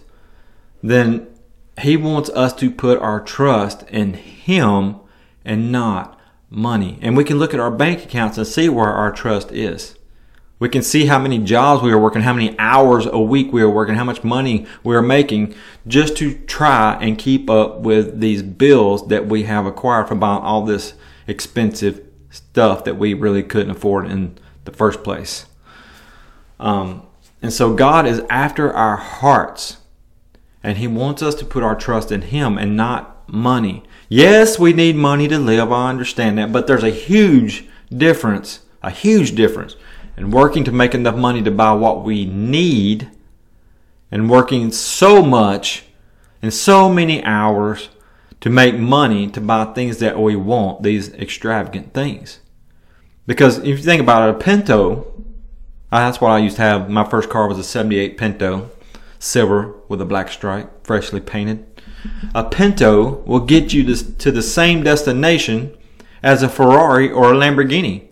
then 0.81 1.27
he 1.81 1.97
wants 1.97 2.29
us 2.29 2.53
to 2.53 2.71
put 2.71 2.99
our 2.99 3.19
trust 3.19 3.83
in 3.89 4.13
him 4.13 4.97
and 5.43 5.71
not 5.71 6.19
money. 6.49 6.97
And 7.01 7.17
we 7.17 7.23
can 7.23 7.39
look 7.39 7.53
at 7.53 7.59
our 7.59 7.71
bank 7.71 8.03
accounts 8.03 8.37
and 8.37 8.47
see 8.47 8.69
where 8.69 8.91
our 8.91 9.11
trust 9.11 9.51
is. 9.51 9.96
We 10.59 10.69
can 10.69 10.81
see 10.81 11.05
how 11.05 11.19
many 11.19 11.37
jobs 11.37 11.83
we 11.83 11.91
are 11.91 11.99
working, 11.99 12.23
how 12.23 12.33
many 12.33 12.57
hours 12.57 13.05
a 13.05 13.19
week 13.19 13.53
we 13.53 13.61
are 13.61 13.69
working, 13.69 13.95
how 13.95 14.03
much 14.03 14.23
money 14.23 14.65
we 14.83 14.95
are 14.95 15.03
making 15.03 15.53
just 15.85 16.17
to 16.17 16.33
try 16.33 16.97
and 16.99 17.17
keep 17.17 17.49
up 17.49 17.81
with 17.81 18.19
these 18.19 18.41
bills 18.41 19.07
that 19.09 19.27
we 19.27 19.43
have 19.43 19.67
acquired 19.67 20.07
from 20.07 20.19
buying 20.19 20.41
all 20.41 20.65
this 20.65 20.93
expensive 21.27 22.03
stuff 22.31 22.83
that 22.85 22.97
we 22.97 23.13
really 23.13 23.43
couldn't 23.43 23.71
afford 23.71 24.09
in 24.09 24.35
the 24.65 24.71
first 24.71 25.03
place. 25.03 25.45
Um, 26.59 27.05
and 27.39 27.53
so 27.53 27.75
God 27.75 28.07
is 28.07 28.23
after 28.27 28.73
our 28.73 28.97
hearts, 28.97 29.77
and 30.63 30.79
He 30.79 30.87
wants 30.87 31.21
us 31.21 31.35
to 31.35 31.45
put 31.45 31.61
our 31.61 31.75
trust 31.75 32.11
in 32.11 32.23
Him 32.23 32.57
and 32.57 32.75
not 32.75 33.29
money. 33.29 33.83
Yes, 34.09 34.57
we 34.57 34.73
need 34.73 34.95
money 34.95 35.27
to 35.27 35.37
live. 35.37 35.71
I 35.71 35.91
understand 35.91 36.39
that, 36.39 36.51
but 36.51 36.65
there's 36.65 36.83
a 36.83 36.89
huge 36.89 37.65
difference, 37.95 38.61
a 38.81 38.89
huge 38.89 39.35
difference 39.35 39.75
in 40.17 40.31
working 40.31 40.63
to 40.63 40.71
make 40.71 40.95
enough 40.95 41.15
money 41.15 41.41
to 41.43 41.51
buy 41.51 41.71
what 41.73 42.03
we 42.03 42.25
need 42.25 43.09
and 44.11 44.29
working 44.29 44.71
so 44.71 45.21
much 45.23 45.83
and 46.41 46.53
so 46.53 46.89
many 46.89 47.23
hours 47.23 47.89
to 48.39 48.49
make 48.49 48.75
money 48.75 49.27
to 49.27 49.41
buy 49.41 49.65
things 49.65 49.97
that 49.99 50.19
we 50.19 50.35
want, 50.35 50.83
these 50.83 51.13
extravagant 51.13 51.93
things. 51.93 52.39
Because 53.25 53.59
if 53.59 53.65
you 53.65 53.77
think 53.77 54.01
about 54.01 54.27
it, 54.27 54.35
a 54.35 54.39
Pinto 54.39 55.17
uh, 55.89 55.99
that's 55.99 56.19
what 56.19 56.31
I 56.31 56.39
used 56.39 56.57
to 56.57 56.63
have. 56.63 56.89
My 56.89 57.05
first 57.05 57.29
car 57.29 57.47
was 57.47 57.57
a 57.57 57.63
78 57.63 58.17
Pinto, 58.17 58.69
silver 59.19 59.73
with 59.87 60.01
a 60.01 60.05
black 60.05 60.29
stripe, 60.29 60.85
freshly 60.85 61.21
painted. 61.21 61.65
A 62.35 62.43
Pinto 62.43 63.21
will 63.21 63.39
get 63.39 63.73
you 63.73 63.95
to 63.95 64.31
the 64.31 64.41
same 64.41 64.83
destination 64.83 65.75
as 66.21 66.43
a 66.43 66.49
Ferrari 66.49 67.09
or 67.09 67.33
a 67.33 67.37
Lamborghini. 67.37 68.06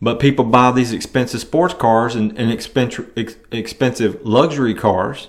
But 0.00 0.20
people 0.20 0.44
buy 0.44 0.72
these 0.72 0.92
expensive 0.92 1.40
sports 1.40 1.74
cars 1.74 2.14
and, 2.14 2.36
and 2.38 2.50
expensive, 2.50 3.10
expensive 3.50 4.24
luxury 4.24 4.74
cars. 4.74 5.28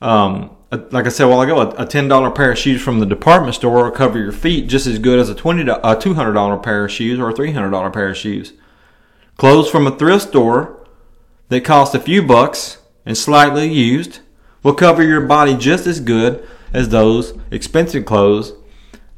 Um, 0.00 0.56
like 0.90 1.06
I 1.06 1.08
said 1.08 1.24
a 1.24 1.28
while 1.28 1.40
ago, 1.42 1.60
a 1.60 1.86
$10 1.86 2.34
pair 2.34 2.52
of 2.52 2.58
shoes 2.58 2.82
from 2.82 2.98
the 2.98 3.06
department 3.06 3.54
store 3.54 3.84
will 3.84 3.90
cover 3.90 4.18
your 4.18 4.32
feet 4.32 4.66
just 4.66 4.86
as 4.86 4.98
good 4.98 5.18
as 5.18 5.30
a 5.30 5.34
$20, 5.34 5.62
a 5.62 5.96
$200 5.96 6.62
pair 6.62 6.84
of 6.84 6.90
shoes 6.90 7.18
or 7.18 7.30
a 7.30 7.34
$300 7.34 7.92
pair 7.92 8.08
of 8.08 8.16
shoes. 8.16 8.52
Clothes 9.36 9.70
from 9.70 9.86
a 9.86 9.96
thrift 9.96 10.28
store 10.28 10.84
that 11.48 11.64
cost 11.64 11.94
a 11.94 12.00
few 12.00 12.22
bucks 12.22 12.78
and 13.06 13.16
slightly 13.16 13.72
used 13.72 14.20
will 14.62 14.74
cover 14.74 15.02
your 15.02 15.20
body 15.20 15.56
just 15.56 15.86
as 15.86 16.00
good 16.00 16.46
as 16.72 16.88
those 16.88 17.38
expensive 17.50 18.04
clothes 18.04 18.52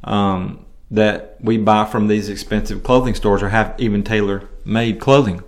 um, 0.03 0.65
that 0.89 1.37
we 1.39 1.57
buy 1.57 1.85
from 1.85 2.07
these 2.07 2.29
expensive 2.29 2.83
clothing 2.83 3.15
stores 3.15 3.43
or 3.43 3.49
have 3.49 3.75
even 3.77 4.03
tailor 4.03 4.47
made 4.63 4.99
clothing. 4.99 5.43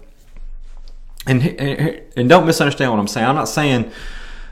And, 1.25 1.43
and 1.43 2.27
don't 2.27 2.45
misunderstand 2.45 2.91
what 2.91 2.99
I'm 2.99 3.07
saying. 3.07 3.27
I'm 3.27 3.35
not 3.35 3.49
saying 3.49 3.91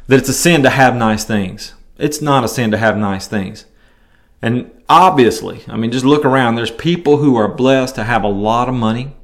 that 0.08 0.20
it's 0.20 0.30
a 0.30 0.34
sin 0.34 0.64
to 0.64 0.70
have 0.70 0.96
nice 0.96 1.24
things. 1.24 1.74
It's 1.98 2.22
not 2.22 2.44
a 2.44 2.48
sin 2.48 2.72
to 2.72 2.78
have 2.78 2.98
nice 2.98 3.28
things. 3.28 3.66
And 4.42 4.72
obviously, 4.88 5.64
I 5.68 5.78
mean, 5.78 5.92
just 5.92 6.06
look 6.06 6.24
around. 6.24 6.56
There's 6.56 6.72
people 6.72 7.18
who 7.18 7.36
are 7.36 7.48
blessed 7.48 7.96
to 7.96 8.04
have 8.04 8.24
a 8.24 8.30
lot 8.30 8.70
of 8.70 8.76
money 8.76 9.18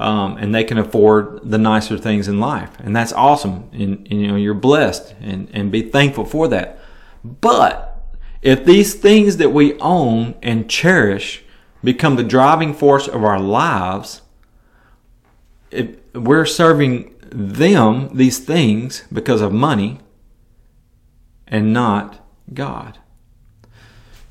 um, 0.00 0.38
and 0.38 0.54
they 0.54 0.64
can 0.64 0.78
afford 0.78 1.40
the 1.44 1.58
nicer 1.58 1.98
things 1.98 2.26
in 2.26 2.40
life, 2.40 2.70
and 2.80 2.96
that's 2.96 3.12
awesome. 3.12 3.68
And, 3.72 4.06
and, 4.10 4.20
you 4.20 4.28
know 4.28 4.36
you're 4.36 4.54
blessed, 4.54 5.14
and 5.20 5.48
and 5.52 5.70
be 5.70 5.82
thankful 5.82 6.24
for 6.24 6.48
that. 6.48 6.78
But 7.22 7.89
if 8.42 8.64
these 8.64 8.94
things 8.94 9.36
that 9.36 9.50
we 9.50 9.78
own 9.80 10.34
and 10.42 10.68
cherish 10.68 11.42
become 11.84 12.16
the 12.16 12.24
driving 12.24 12.72
force 12.74 13.06
of 13.08 13.24
our 13.24 13.38
lives, 13.38 14.22
if 15.70 15.96
we're 16.14 16.46
serving 16.46 17.14
them 17.30 18.16
these 18.16 18.38
things 18.38 19.04
because 19.12 19.40
of 19.40 19.52
money 19.52 20.00
and 21.46 21.72
not 21.72 22.24
God. 22.52 22.98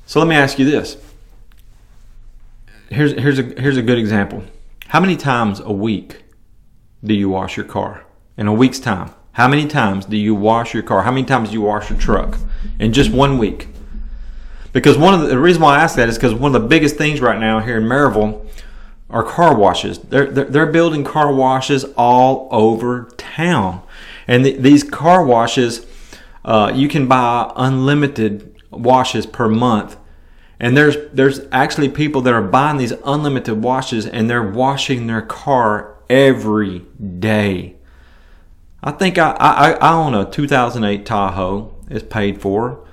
So 0.06 0.18
let 0.18 0.28
me 0.28 0.34
ask 0.34 0.58
you 0.58 0.68
this. 0.68 0.96
Here's, 2.88 3.12
here's, 3.12 3.38
a, 3.38 3.42
here's 3.42 3.76
a 3.76 3.82
good 3.82 3.98
example. 3.98 4.42
How 4.88 4.98
many 4.98 5.16
times 5.16 5.60
a 5.60 5.72
week 5.72 6.24
do 7.04 7.14
you 7.14 7.28
wash 7.28 7.56
your 7.56 7.66
car? 7.66 8.04
In 8.36 8.48
a 8.48 8.52
week's 8.52 8.80
time. 8.80 9.12
How 9.32 9.46
many 9.46 9.68
times 9.68 10.06
do 10.06 10.16
you 10.16 10.34
wash 10.34 10.74
your 10.74 10.82
car? 10.82 11.02
How 11.02 11.12
many 11.12 11.24
times 11.24 11.50
do 11.50 11.54
you 11.54 11.60
wash 11.62 11.90
your 11.90 11.98
truck? 11.98 12.36
In 12.80 12.92
just 12.92 13.12
one 13.12 13.38
week. 13.38 13.68
Because 14.72 14.96
one 14.96 15.14
of 15.14 15.20
the, 15.20 15.28
the 15.28 15.38
reason 15.38 15.62
why 15.62 15.76
I 15.76 15.82
ask 15.82 15.96
that 15.96 16.08
is 16.08 16.16
because 16.16 16.34
one 16.34 16.54
of 16.54 16.62
the 16.62 16.68
biggest 16.68 16.96
things 16.96 17.20
right 17.20 17.38
now 17.38 17.60
here 17.60 17.78
in 17.78 17.84
Maryville 17.84 18.46
are 19.08 19.24
car 19.24 19.56
washes. 19.56 19.98
They're, 19.98 20.30
they're, 20.30 20.44
they're 20.44 20.66
building 20.66 21.04
car 21.04 21.32
washes 21.34 21.84
all 21.96 22.48
over 22.50 23.10
town. 23.16 23.82
And 24.28 24.44
the, 24.44 24.56
these 24.56 24.84
car 24.84 25.24
washes, 25.24 25.86
uh, 26.44 26.72
you 26.74 26.88
can 26.88 27.08
buy 27.08 27.52
unlimited 27.56 28.62
washes 28.70 29.26
per 29.26 29.48
month. 29.48 29.96
And 30.60 30.76
there's 30.76 30.96
there's 31.12 31.40
actually 31.50 31.88
people 31.88 32.20
that 32.20 32.34
are 32.34 32.42
buying 32.42 32.76
these 32.76 32.92
unlimited 33.04 33.62
washes 33.62 34.06
and 34.06 34.28
they're 34.28 34.42
washing 34.42 35.06
their 35.06 35.22
car 35.22 35.96
every 36.10 36.80
day. 37.18 37.76
I 38.82 38.90
think 38.92 39.16
I, 39.16 39.30
I, 39.32 39.72
I 39.72 39.92
own 39.92 40.14
a 40.14 40.30
2008 40.30 41.06
Tahoe. 41.06 41.74
It's 41.88 42.04
paid 42.04 42.40
for. 42.42 42.86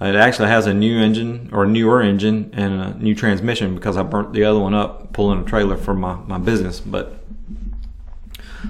It 0.00 0.16
actually 0.16 0.48
has 0.48 0.66
a 0.66 0.74
new 0.74 0.98
engine 0.98 1.50
or 1.52 1.64
a 1.64 1.68
newer 1.68 2.02
engine 2.02 2.50
and 2.52 2.80
a 2.80 2.94
new 2.98 3.14
transmission 3.14 3.74
because 3.74 3.96
I 3.96 4.02
burnt 4.02 4.32
the 4.32 4.44
other 4.44 4.58
one 4.58 4.74
up 4.74 5.12
pulling 5.12 5.40
a 5.40 5.44
trailer 5.44 5.76
for 5.76 5.94
my, 5.94 6.16
my 6.26 6.38
business. 6.38 6.80
But 6.80 7.24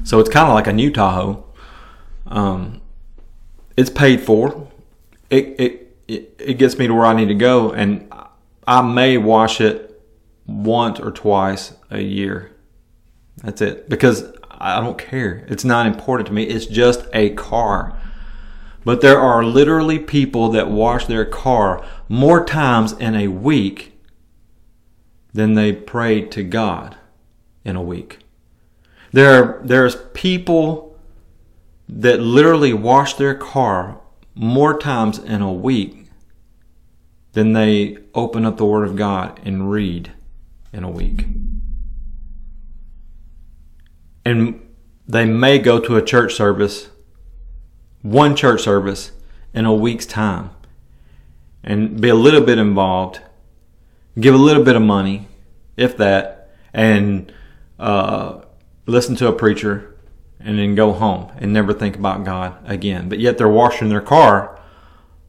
so 0.05 0.21
it's 0.21 0.29
kind 0.29 0.49
of 0.49 0.55
like 0.55 0.67
a 0.67 0.73
new 0.73 0.93
Tahoe. 0.93 1.45
Um, 2.27 2.81
it's 3.77 3.91
paid 3.91 4.21
for. 4.21 4.69
It, 5.31 5.59
it 5.59 5.97
it 6.07 6.37
it 6.39 6.55
gets 6.55 6.79
me 6.79 6.87
to 6.87 6.95
where 6.95 7.07
I 7.07 7.15
need 7.15 7.29
to 7.29 7.35
go, 7.35 7.73
and 7.73 8.13
I 8.67 8.83
may 8.83 9.17
wash 9.17 9.61
it 9.61 10.03
once 10.47 11.01
or 11.01 11.11
twice 11.11 11.75
a 11.91 12.01
year. 12.01 12.53
That's 13.39 13.61
it 13.63 13.89
because 13.89 14.25
I 14.51 14.81
don't 14.81 14.99
care. 14.99 15.45
It's 15.49 15.65
not 15.65 15.87
important 15.87 16.27
to 16.29 16.33
me. 16.33 16.45
It's 16.45 16.67
just 16.67 17.07
a 17.13 17.31
car. 17.31 17.99
But 18.85 19.01
there 19.01 19.19
are 19.19 19.43
literally 19.43 19.99
people 19.99 20.51
that 20.51 20.71
wash 20.71 21.07
their 21.07 21.25
car 21.25 21.85
more 22.09 22.45
times 22.45 22.93
in 22.93 23.15
a 23.15 23.29
week 23.29 23.99
than 25.33 25.55
they 25.55 25.73
pray 25.73 26.21
to 26.23 26.43
God 26.43 26.97
in 27.65 27.77
a 27.77 27.83
week. 27.83 28.19
There, 29.13 29.61
there's 29.65 29.97
people 30.13 30.99
that 31.89 32.21
literally 32.21 32.73
wash 32.73 33.15
their 33.15 33.35
car 33.35 34.01
more 34.35 34.79
times 34.79 35.19
in 35.19 35.41
a 35.41 35.53
week 35.53 36.09
than 37.33 37.53
they 37.53 37.99
open 38.15 38.45
up 38.45 38.57
the 38.57 38.67
Word 38.67 38.87
of 38.87 38.97
God 38.97 39.41
and 39.45 39.71
read 39.71 40.13
in 40.73 40.85
a 40.85 40.91
week. 40.91 41.27
And 44.25 44.61
they 45.07 45.25
may 45.25 45.59
go 45.59 45.79
to 45.81 45.97
a 45.97 46.03
church 46.03 46.35
service 46.35 46.89
one 48.05 48.37
church 48.37 48.63
service 48.63 49.13
in 49.55 49.65
a 49.65 49.75
week's 49.75 50.05
time 50.05 50.51
and 51.65 51.99
be 52.01 52.11
a 52.11 52.15
little 52.15 52.43
bit 52.43 52.59
involved, 52.59 53.21
give 54.21 54.35
a 54.35 54.39
little 54.39 54.63
bit 54.63 54.77
of 54.77 54.83
money, 54.83 55.27
if 55.77 55.97
that, 55.97 56.51
and 56.75 57.33
uh, 57.79 58.43
listen 58.85 59.17
to 59.17 59.27
a 59.27 59.33
preacher 59.33 59.97
and 60.39 60.59
then 60.59 60.75
go 60.75 60.93
home 60.93 61.33
and 61.39 61.53
never 61.53 61.73
think 61.73 61.97
about 61.97 62.25
God 62.25 62.55
again. 62.67 63.09
But 63.09 63.21
yet 63.21 63.39
they're 63.39 63.49
washing 63.49 63.89
their 63.89 64.03
car 64.03 64.61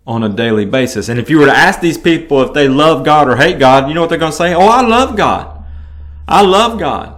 on 0.06 0.22
a 0.24 0.30
daily 0.30 0.66
basis. 0.66 1.08
And 1.08 1.18
if 1.18 1.30
you 1.30 1.40
were 1.40 1.46
to 1.46 1.56
ask 1.56 1.80
these 1.80 1.98
people 1.98 2.42
if 2.42 2.54
they 2.54 2.68
love 2.68 3.06
God 3.06 3.30
or 3.30 3.38
hate 3.38 3.58
God, 3.58 3.88
you 3.88 3.94
know 3.94 4.02
what 4.02 4.10
they're 4.10 4.20
going 4.20 4.34
to 4.34 4.38
say? 4.38 4.54
Oh, 4.54 4.68
I 4.68 4.82
love 4.82 5.16
God. 5.16 5.64
I 6.28 6.42
love 6.42 6.78
God. 6.78 7.14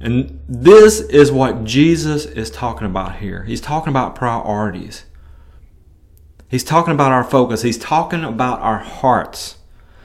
And 0.00 0.40
this 0.48 1.00
is 1.00 1.32
what 1.32 1.64
Jesus 1.64 2.26
is 2.26 2.50
talking 2.50 2.86
about 2.86 3.16
here. 3.16 3.44
He's 3.44 3.60
talking 3.60 3.90
about 3.90 4.14
priorities. 4.14 5.04
He's 6.48 6.64
talking 6.64 6.92
about 6.92 7.12
our 7.12 7.24
focus. 7.24 7.62
He's 7.62 7.78
talking 7.78 8.22
about 8.22 8.60
our 8.60 8.78
hearts. 8.78 9.58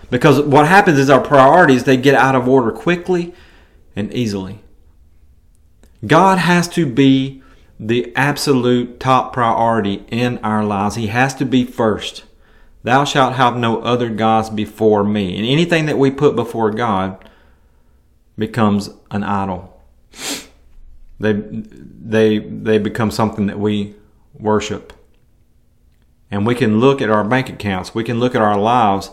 Because 0.10 0.42
what 0.42 0.68
happens 0.68 0.98
is 0.98 1.10
our 1.10 1.22
priorities, 1.22 1.84
they 1.84 1.98
get 1.98 2.16
out 2.16 2.36
of 2.36 2.48
order 2.48 2.72
quickly 2.72 3.34
and 3.96 4.14
easily. 4.14 4.60
God 6.06 6.38
has 6.38 6.68
to 6.70 6.86
be 6.86 7.44
the 7.80 8.14
absolute 8.16 9.00
top 9.00 9.34
priority 9.34 10.06
in 10.10 10.38
our 10.40 10.64
lives. 10.64 10.96
He 10.96 11.08
has 11.08 11.36
to 11.36 11.46
be 11.46 11.66
first. 11.66 12.24
Thou 12.84 13.04
shalt 13.04 13.36
have 13.36 13.58
no 13.58 13.82
other 13.82 14.10
gods 14.10 14.50
before 14.50 15.04
me. 15.04 15.38
And 15.38 15.46
anything 15.46 15.86
that 15.86 15.98
we 15.98 16.12
put 16.12 16.36
before 16.36 16.72
God 16.72 17.24
becomes 18.38 18.90
an 19.12 19.24
idol. 19.24 19.69
They 21.20 21.34
they 21.34 22.40
they 22.40 22.78
become 22.78 23.12
something 23.12 23.48
that 23.48 23.60
we 23.60 23.96
worship. 24.34 24.94
And 26.32 26.46
we 26.46 26.56
can 26.56 26.80
look 26.80 27.02
at 27.02 27.10
our 27.10 27.24
bank 27.24 27.50
accounts, 27.50 27.96
we 27.96 28.04
can 28.04 28.20
look 28.20 28.36
at 28.36 28.42
our 28.42 28.58
lives 28.58 29.10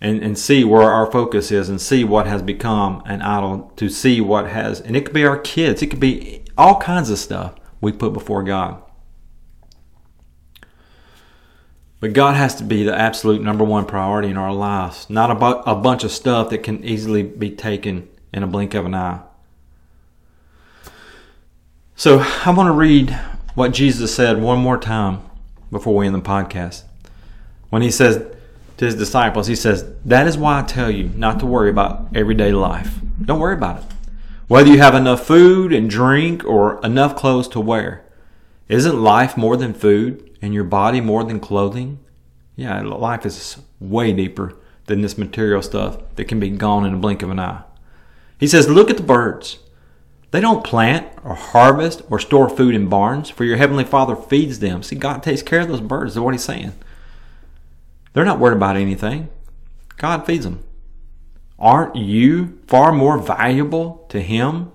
and, 0.00 0.22
and 0.22 0.38
see 0.38 0.62
where 0.62 0.82
our 0.82 1.10
focus 1.10 1.50
is 1.50 1.68
and 1.68 1.80
see 1.80 2.04
what 2.04 2.26
has 2.26 2.42
become 2.42 3.02
an 3.06 3.20
idol, 3.22 3.72
to 3.76 3.88
see 3.88 4.20
what 4.20 4.48
has 4.48 4.80
and 4.80 4.96
it 4.96 5.04
could 5.04 5.14
be 5.14 5.24
our 5.24 5.38
kids, 5.38 5.82
it 5.82 5.88
could 5.88 6.00
be 6.00 6.44
all 6.56 6.80
kinds 6.80 7.10
of 7.10 7.18
stuff 7.18 7.54
we 7.80 7.92
put 7.92 8.12
before 8.12 8.42
God. 8.42 8.82
But 11.98 12.12
God 12.12 12.36
has 12.36 12.54
to 12.56 12.64
be 12.64 12.82
the 12.82 12.96
absolute 12.96 13.42
number 13.42 13.64
one 13.64 13.86
priority 13.86 14.28
in 14.28 14.36
our 14.36 14.52
lives, 14.52 15.08
not 15.08 15.30
about 15.30 15.62
a 15.66 15.74
bunch 15.74 16.04
of 16.04 16.12
stuff 16.12 16.50
that 16.50 16.62
can 16.62 16.84
easily 16.84 17.22
be 17.22 17.50
taken 17.50 18.08
in 18.32 18.42
a 18.42 18.46
blink 18.46 18.74
of 18.74 18.84
an 18.84 18.94
eye. 18.94 19.22
So 21.98 22.18
I 22.44 22.50
want 22.50 22.66
to 22.66 22.72
read 22.72 23.18
what 23.54 23.72
Jesus 23.72 24.14
said 24.14 24.42
one 24.42 24.58
more 24.58 24.76
time 24.76 25.22
before 25.70 25.96
we 25.96 26.06
end 26.06 26.14
the 26.14 26.20
podcast. 26.20 26.82
When 27.70 27.80
he 27.80 27.90
says 27.90 28.22
to 28.76 28.84
his 28.84 28.94
disciples, 28.94 29.46
he 29.46 29.56
says, 29.56 29.90
That 30.04 30.26
is 30.26 30.36
why 30.36 30.60
I 30.60 30.62
tell 30.62 30.90
you 30.90 31.08
not 31.16 31.40
to 31.40 31.46
worry 31.46 31.70
about 31.70 32.08
everyday 32.14 32.52
life. 32.52 32.98
Don't 33.24 33.40
worry 33.40 33.54
about 33.54 33.78
it. 33.78 33.84
Whether 34.46 34.72
you 34.72 34.78
have 34.78 34.94
enough 34.94 35.26
food 35.26 35.72
and 35.72 35.88
drink 35.88 36.44
or 36.44 36.84
enough 36.84 37.16
clothes 37.16 37.48
to 37.48 37.60
wear. 37.60 38.04
Isn't 38.68 39.02
life 39.02 39.38
more 39.38 39.56
than 39.56 39.72
food 39.72 40.36
and 40.42 40.52
your 40.52 40.64
body 40.64 41.00
more 41.00 41.24
than 41.24 41.40
clothing? 41.40 41.98
Yeah, 42.56 42.82
life 42.82 43.24
is 43.24 43.56
way 43.80 44.12
deeper 44.12 44.54
than 44.84 45.00
this 45.00 45.16
material 45.16 45.62
stuff 45.62 45.96
that 46.16 46.26
can 46.26 46.40
be 46.40 46.50
gone 46.50 46.84
in 46.84 46.92
a 46.92 46.98
blink 46.98 47.22
of 47.22 47.30
an 47.30 47.40
eye. 47.40 47.62
He 48.38 48.46
says, 48.46 48.68
Look 48.68 48.90
at 48.90 48.98
the 48.98 49.02
birds. 49.02 49.60
They 50.36 50.42
don't 50.42 50.62
plant 50.62 51.08
or 51.24 51.34
harvest 51.34 52.02
or 52.10 52.18
store 52.18 52.50
food 52.50 52.74
in 52.74 52.90
barns, 52.90 53.30
for 53.30 53.44
your 53.44 53.56
heavenly 53.56 53.84
Father 53.84 54.14
feeds 54.14 54.58
them. 54.58 54.82
See, 54.82 54.94
God 54.94 55.22
takes 55.22 55.40
care 55.40 55.60
of 55.60 55.68
those 55.68 55.80
birds, 55.80 56.12
is 56.12 56.20
what 56.20 56.34
he's 56.34 56.44
saying. 56.44 56.74
They're 58.12 58.22
not 58.22 58.38
worried 58.38 58.58
about 58.58 58.76
anything. 58.76 59.30
God 59.96 60.26
feeds 60.26 60.44
them. 60.44 60.62
Aren't 61.58 61.96
you 61.96 62.60
far 62.66 62.92
more 62.92 63.16
valuable 63.16 64.04
to 64.10 64.20
him? 64.20 64.72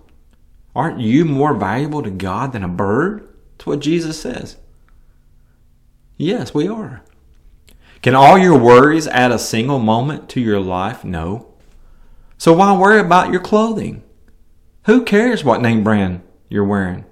Aren't 0.75 0.99
you 0.99 1.25
more 1.25 1.53
valuable 1.53 2.01
to 2.01 2.09
God 2.09 2.53
than 2.53 2.63
a 2.63 2.67
bird? 2.67 3.29
That's 3.51 3.67
what 3.67 3.81
Jesus 3.81 4.19
says. 4.19 4.57
Yes, 6.17 6.55
we 6.55 6.67
are. 6.67 7.03
Can 8.01 8.15
all 8.15 8.35
your 8.35 8.57
worries 8.57 9.05
add 9.05 9.31
a 9.31 9.37
single 9.37 9.77
moment 9.77 10.27
to 10.29 10.41
your 10.41 10.59
life? 10.59 11.03
No. 11.03 11.53
So 12.39 12.51
why 12.51 12.75
worry 12.75 12.99
about 12.99 13.31
your 13.31 13.41
clothing? 13.41 14.01
Who 14.85 15.03
cares 15.03 15.43
what 15.43 15.61
name 15.61 15.83
brand 15.83 16.21
you're 16.49 16.65
wearing? 16.65 17.05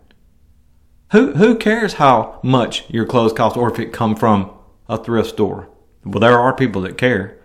Who 1.12 1.34
who 1.34 1.55
cares 1.55 1.93
how 1.93 2.39
much 2.43 2.89
your 2.89 3.05
clothes 3.05 3.34
cost 3.34 3.58
or 3.58 3.71
if 3.71 3.79
it 3.79 3.93
come 3.93 4.15
from 4.15 4.51
a 4.88 4.97
thrift 4.97 5.29
store? 5.29 5.69
Well, 6.03 6.19
there 6.19 6.39
are 6.39 6.53
people 6.55 6.82
that 6.82 6.97
care 6.97 7.38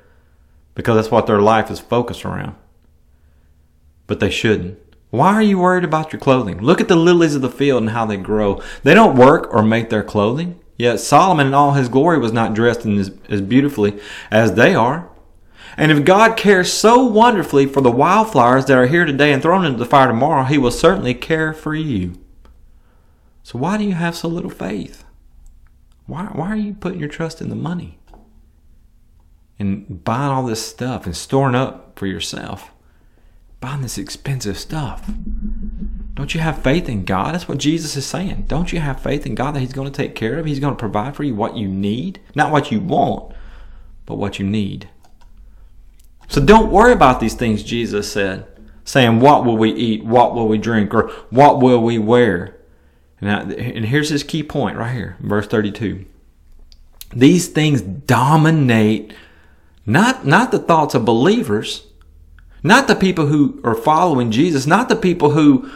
because 0.75 0.97
that's 0.97 1.11
what 1.11 1.27
their 1.27 1.41
life 1.41 1.71
is 1.71 1.79
focused 1.79 2.25
around. 2.25 2.55
But 4.07 4.21
they 4.21 4.31
shouldn't. 4.31 4.79
Why 5.11 5.35
are 5.35 5.43
you 5.43 5.59
worried 5.59 5.85
about 5.85 6.13
your 6.13 6.21
clothing? 6.21 6.59
Look 6.59 6.81
at 6.81 6.89
the 6.89 6.97
lilies 6.97 7.35
of 7.35 7.43
the 7.43 7.51
field 7.51 7.83
and 7.83 7.91
how 7.91 8.07
they 8.07 8.17
grow. 8.17 8.63
They 8.83 8.95
don't 8.95 9.17
work 9.17 9.53
or 9.53 9.63
make 9.63 9.91
their 9.91 10.03
clothing. 10.03 10.59
Yet 10.77 11.01
Solomon 11.01 11.49
in 11.49 11.55
all 11.55 11.75
his 11.75 11.89
glory 11.89 12.19
was 12.19 12.33
not 12.33 12.55
dressed 12.55 12.85
in 12.85 12.99
as, 12.99 13.13
as 13.29 13.41
beautifully 13.41 14.01
as 14.31 14.55
they 14.55 14.75
are. 14.75 15.09
And 15.77 15.91
if 15.91 16.05
God 16.05 16.37
cares 16.37 16.73
so 16.73 17.05
wonderfully 17.05 17.67
for 17.67 17.81
the 17.81 17.91
wildflowers 17.91 18.67
that 18.67 18.79
are 18.79 18.87
here 18.87 19.05
today 19.05 19.33
and 19.33 19.43
thrown 19.43 19.65
into 19.65 19.79
the 19.79 19.87
fire 19.87 20.09
tomorrow, 20.09 20.45
He 20.45 20.59
will 20.59 20.71
certainly 20.71 21.15
care 21.15 21.53
for 21.53 21.75
you. 21.75 22.15
So 23.43 23.59
why 23.59 23.77
do 23.77 23.85
you 23.85 23.95
have 23.95 24.17
so 24.17 24.29
little 24.29 24.51
faith? 24.51 25.05
Why, 26.07 26.25
why 26.27 26.49
are 26.49 26.57
you 26.57 26.75
putting 26.75 27.01
your 27.01 27.09
trust 27.09 27.41
in 27.41 27.49
the 27.49 27.57
money? 27.57 27.99
and 29.59 30.05
buying 30.05 30.31
all 30.31 30.45
this 30.45 30.65
stuff 30.67 31.07
and 31.07 31.17
storing 31.17 31.55
up 31.55 31.99
for 31.99 32.07
yourself. 32.07 32.71
Buying 33.61 33.83
this 33.83 33.99
expensive 33.99 34.59
stuff. 34.59 35.11
Don't 36.15 36.35
you 36.35 36.41
have 36.41 36.63
faith 36.63 36.89
in 36.89 37.05
God? 37.05 37.35
That's 37.35 37.49
what 37.49 37.59
Jesus 37.59 37.97
is 37.97 38.07
saying. 38.07 38.45
Don't 38.47 38.73
you 38.73 38.81
have 38.81 39.01
faith 39.01 39.27
in 39.27 39.35
God 39.35 39.53
that 39.55 39.61
He's 39.61 39.73
going 39.73 39.91
to 39.91 39.97
take 39.97 40.15
care 40.15 40.39
of? 40.39 40.47
He's 40.47 40.61
going 40.61 40.75
to 40.75 40.79
provide 40.79 41.17
for 41.17 41.25
you 41.25 41.35
what 41.35 41.57
you 41.57 41.67
need, 41.67 42.21
not 42.35 42.53
what 42.53 42.71
you 42.71 42.81
want, 42.81 43.35
but 44.07 44.17
what 44.17 44.39
you 44.39 44.47
need. 44.47 44.89
So 46.29 46.45
don't 46.45 46.71
worry 46.71 46.93
about 46.93 47.21
these 47.21 47.35
things, 47.35 47.63
Jesus 47.63 48.11
said, 48.11 48.47
saying, 48.85 49.21
What 49.21 49.45
will 49.45 49.57
we 49.57 49.73
eat? 49.73 50.05
What 50.05 50.35
will 50.35 50.49
we 50.49 50.59
drink? 50.59 50.95
Or 50.95 51.09
what 51.31 51.61
will 51.61 51.83
we 51.83 51.99
wear? 51.99 52.57
And, 53.21 53.53
and 53.53 53.85
here's 53.87 54.09
his 54.11 54.23
key 54.23 54.43
point 54.43 54.77
right 54.77 54.95
here, 54.95 55.17
verse 55.21 55.47
32. 55.47 56.05
These 57.15 57.49
things 57.49 57.81
dominate 57.81 59.15
not, 59.87 60.27
not 60.27 60.51
the 60.51 60.59
thoughts 60.59 60.95
of 60.95 61.05
believers, 61.05 61.87
not 62.63 62.89
the 62.89 62.97
people 62.97 63.27
who 63.27 63.61
are 63.63 63.75
following 63.75 64.31
Jesus, 64.31 64.67
not 64.67 64.89
the 64.89 64.97
people 64.97 65.31
who 65.31 65.71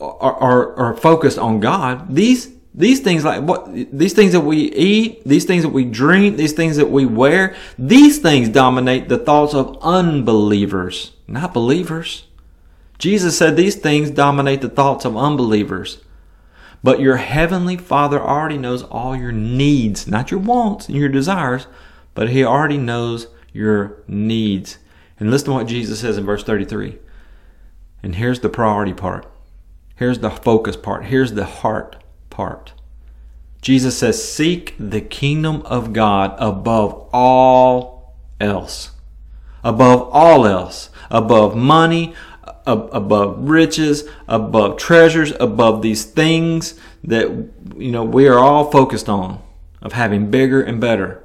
are, 0.00 0.34
are, 0.34 0.76
are 0.76 0.96
focused 0.96 1.38
on 1.38 1.60
God. 1.60 2.14
These 2.14 2.52
these 2.74 3.00
things 3.00 3.24
like 3.24 3.42
what 3.42 3.72
these 3.72 4.14
things 4.14 4.32
that 4.32 4.40
we 4.40 4.70
eat, 4.72 5.22
these 5.24 5.44
things 5.44 5.62
that 5.62 5.70
we 5.70 5.84
drink, 5.84 6.36
these 6.36 6.52
things 6.52 6.76
that 6.76 6.90
we 6.90 7.04
wear, 7.04 7.54
these 7.78 8.18
things 8.18 8.48
dominate 8.48 9.08
the 9.08 9.18
thoughts 9.18 9.54
of 9.54 9.76
unbelievers, 9.82 11.12
not 11.26 11.52
believers. 11.52 12.26
Jesus 12.98 13.36
said 13.36 13.56
these 13.56 13.76
things 13.76 14.10
dominate 14.10 14.60
the 14.60 14.68
thoughts 14.68 15.04
of 15.04 15.16
unbelievers. 15.16 16.02
But 16.84 17.00
your 17.00 17.16
heavenly 17.16 17.76
Father 17.76 18.20
already 18.20 18.58
knows 18.58 18.82
all 18.82 19.14
your 19.14 19.32
needs, 19.32 20.08
not 20.08 20.30
your 20.30 20.40
wants 20.40 20.88
and 20.88 20.96
your 20.96 21.08
desires, 21.08 21.66
but 22.14 22.30
he 22.30 22.44
already 22.44 22.78
knows 22.78 23.28
your 23.52 24.02
needs. 24.08 24.78
And 25.20 25.30
listen 25.30 25.48
to 25.48 25.52
what 25.52 25.66
Jesus 25.66 26.00
says 26.00 26.18
in 26.18 26.24
verse 26.24 26.42
33. 26.42 26.98
And 28.02 28.16
here's 28.16 28.40
the 28.40 28.48
priority 28.48 28.92
part. 28.92 29.26
Here's 29.94 30.18
the 30.18 30.30
focus 30.30 30.76
part. 30.76 31.04
Here's 31.04 31.34
the 31.34 31.44
heart 31.44 32.01
part. 32.32 32.72
Jesus 33.60 33.96
says, 33.96 34.32
Seek 34.32 34.74
the 34.78 35.00
kingdom 35.00 35.62
of 35.62 35.92
God 35.92 36.34
above 36.38 37.08
all 37.12 38.16
else. 38.40 38.90
Above 39.62 40.08
all 40.10 40.46
else. 40.46 40.90
Above 41.10 41.54
money, 41.54 42.14
above 42.66 43.48
riches, 43.48 44.08
above 44.28 44.76
treasures, 44.76 45.32
above 45.38 45.82
these 45.82 46.04
things 46.04 46.78
that 47.04 47.28
you 47.76 47.90
know 47.90 48.04
we 48.04 48.28
are 48.28 48.38
all 48.38 48.70
focused 48.70 49.08
on 49.08 49.42
of 49.80 49.92
having 49.92 50.30
bigger 50.30 50.62
and 50.62 50.80
better. 50.80 51.22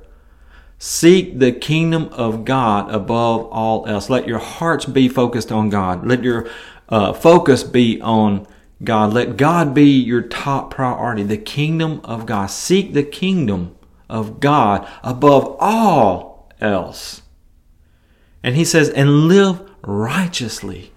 Seek 0.79 1.39
the 1.39 1.51
kingdom 1.51 2.09
of 2.11 2.45
God 2.45 2.91
above 2.91 3.47
all 3.47 3.87
else. 3.87 4.09
Let 4.09 4.27
your 4.27 4.39
hearts 4.39 4.85
be 4.85 5.09
focused 5.09 5.51
on 5.51 5.69
God. 5.69 6.05
Let 6.05 6.23
your 6.23 6.47
uh, 6.89 7.13
focus 7.13 7.63
be 7.63 7.99
on 8.01 8.45
God. 8.83 9.13
Let 9.13 9.37
God 9.37 9.73
be 9.73 9.89
your 9.89 10.21
top 10.21 10.71
priority, 10.71 11.23
the 11.23 11.37
kingdom 11.37 12.01
of 12.03 12.25
God. 12.25 12.47
Seek 12.47 12.93
the 12.93 13.03
kingdom 13.03 13.75
of 14.09 14.39
God 14.39 14.87
above 15.03 15.55
all 15.59 16.51
else. 16.61 17.21
And 18.43 18.55
he 18.55 18.63
says, 18.63 18.89
and 18.89 19.27
live 19.27 19.69
righteously. 19.81 20.91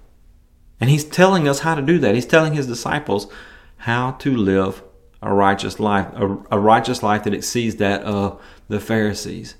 And 0.81 0.91
he's 0.91 1.05
telling 1.05 1.49
us 1.49 1.61
how 1.61 1.75
to 1.75 1.83
do 1.83 1.99
that. 1.99 2.15
He's 2.15 2.27
telling 2.27 2.55
his 2.55 2.67
disciples 2.67 3.27
how 3.79 4.13
to 4.13 4.37
live 4.37 4.83
a 5.23 5.33
righteous 5.33 5.79
life, 5.79 6.07
a, 6.15 6.39
a 6.51 6.59
righteous 6.59 7.03
life 7.03 7.25
that 7.25 7.35
exceeds 7.35 7.77
that 7.77 8.03
of 8.03 8.41
the 8.69 8.81
Pharisees. 8.81 9.57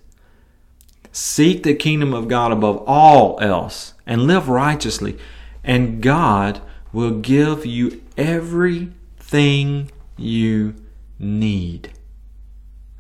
Seek 1.13 1.63
the 1.63 1.75
kingdom 1.75 2.15
of 2.15 2.29
God 2.29 2.53
above 2.53 2.83
all 2.87 3.39
else 3.41 3.95
and 4.07 4.27
live 4.27 4.49
righteously, 4.49 5.19
and 5.65 6.01
God 6.03 6.63
will 6.93 7.19
give 7.21 7.65
you 7.65 8.03
everything 8.17 9.91
you 10.17 10.75
need. 11.19 11.93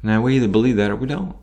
Now, 0.02 0.22
we 0.22 0.36
either 0.36 0.48
believe 0.48 0.76
that 0.76 0.90
or 0.90 0.96
we 0.96 1.06
don't. 1.06 1.36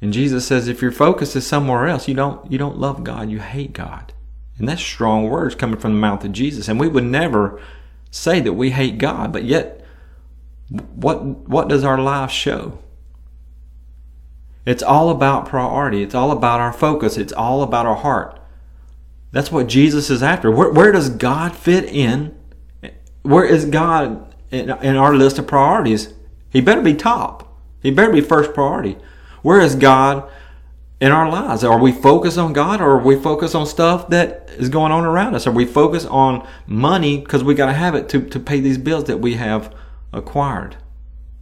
And 0.00 0.12
Jesus 0.12 0.46
says 0.46 0.68
if 0.68 0.82
your 0.82 0.92
focus 0.92 1.34
is 1.34 1.46
somewhere 1.46 1.86
else, 1.86 2.06
you 2.08 2.14
don't, 2.14 2.50
you 2.50 2.58
don't 2.58 2.78
love 2.78 3.02
God, 3.04 3.30
you 3.30 3.40
hate 3.40 3.72
God. 3.72 4.12
And 4.58 4.68
that's 4.68 4.82
strong 4.82 5.28
words 5.28 5.54
coming 5.54 5.78
from 5.78 5.92
the 5.92 6.00
mouth 6.00 6.24
of 6.24 6.32
Jesus. 6.32 6.68
And 6.68 6.78
we 6.78 6.88
would 6.88 7.04
never 7.04 7.60
say 8.10 8.40
that 8.40 8.54
we 8.54 8.70
hate 8.70 8.98
God, 8.98 9.32
but 9.32 9.44
yet, 9.44 9.84
what, 10.94 11.24
what 11.24 11.68
does 11.68 11.84
our 11.84 11.98
life 11.98 12.30
show? 12.30 12.78
It's 14.66 14.82
all 14.82 15.08
about 15.08 15.48
priority. 15.48 16.02
It's 16.02 16.14
all 16.14 16.30
about 16.30 16.60
our 16.60 16.72
focus. 16.72 17.16
It's 17.16 17.32
all 17.32 17.62
about 17.62 17.86
our 17.86 17.96
heart. 17.96 18.37
That's 19.30 19.52
what 19.52 19.66
Jesus 19.66 20.10
is 20.10 20.22
after. 20.22 20.50
Where, 20.50 20.70
where 20.70 20.92
does 20.92 21.10
God 21.10 21.54
fit 21.54 21.84
in? 21.84 22.34
Where 23.22 23.44
is 23.44 23.66
God 23.66 24.34
in, 24.50 24.70
in 24.70 24.96
our 24.96 25.14
list 25.14 25.38
of 25.38 25.46
priorities? 25.46 26.14
He 26.50 26.60
better 26.60 26.80
be 26.80 26.94
top. 26.94 27.60
He 27.82 27.90
better 27.90 28.12
be 28.12 28.20
first 28.20 28.54
priority. 28.54 28.96
Where 29.42 29.60
is 29.60 29.74
God 29.74 30.28
in 31.00 31.12
our 31.12 31.30
lives? 31.30 31.62
Are 31.62 31.78
we 31.78 31.92
focused 31.92 32.38
on 32.38 32.52
God 32.52 32.80
or 32.80 32.92
are 32.92 33.02
we 33.02 33.16
focused 33.16 33.54
on 33.54 33.66
stuff 33.66 34.08
that 34.08 34.48
is 34.56 34.68
going 34.68 34.92
on 34.92 35.04
around 35.04 35.34
us? 35.34 35.46
Are 35.46 35.52
we 35.52 35.66
focused 35.66 36.08
on 36.08 36.46
money 36.66 37.18
because 37.18 37.44
we 37.44 37.54
got 37.54 37.66
to 37.66 37.74
have 37.74 37.94
it 37.94 38.08
to, 38.10 38.20
to 38.28 38.40
pay 38.40 38.60
these 38.60 38.78
bills 38.78 39.04
that 39.04 39.18
we 39.18 39.34
have 39.34 39.74
acquired 40.12 40.76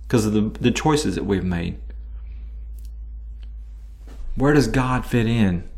because 0.02 0.26
of 0.26 0.32
the, 0.32 0.42
the 0.60 0.70
choices 0.70 1.14
that 1.14 1.24
we've 1.24 1.44
made? 1.44 1.78
Where 4.34 4.52
does 4.52 4.68
God 4.68 5.06
fit 5.06 5.26
in? 5.26 5.68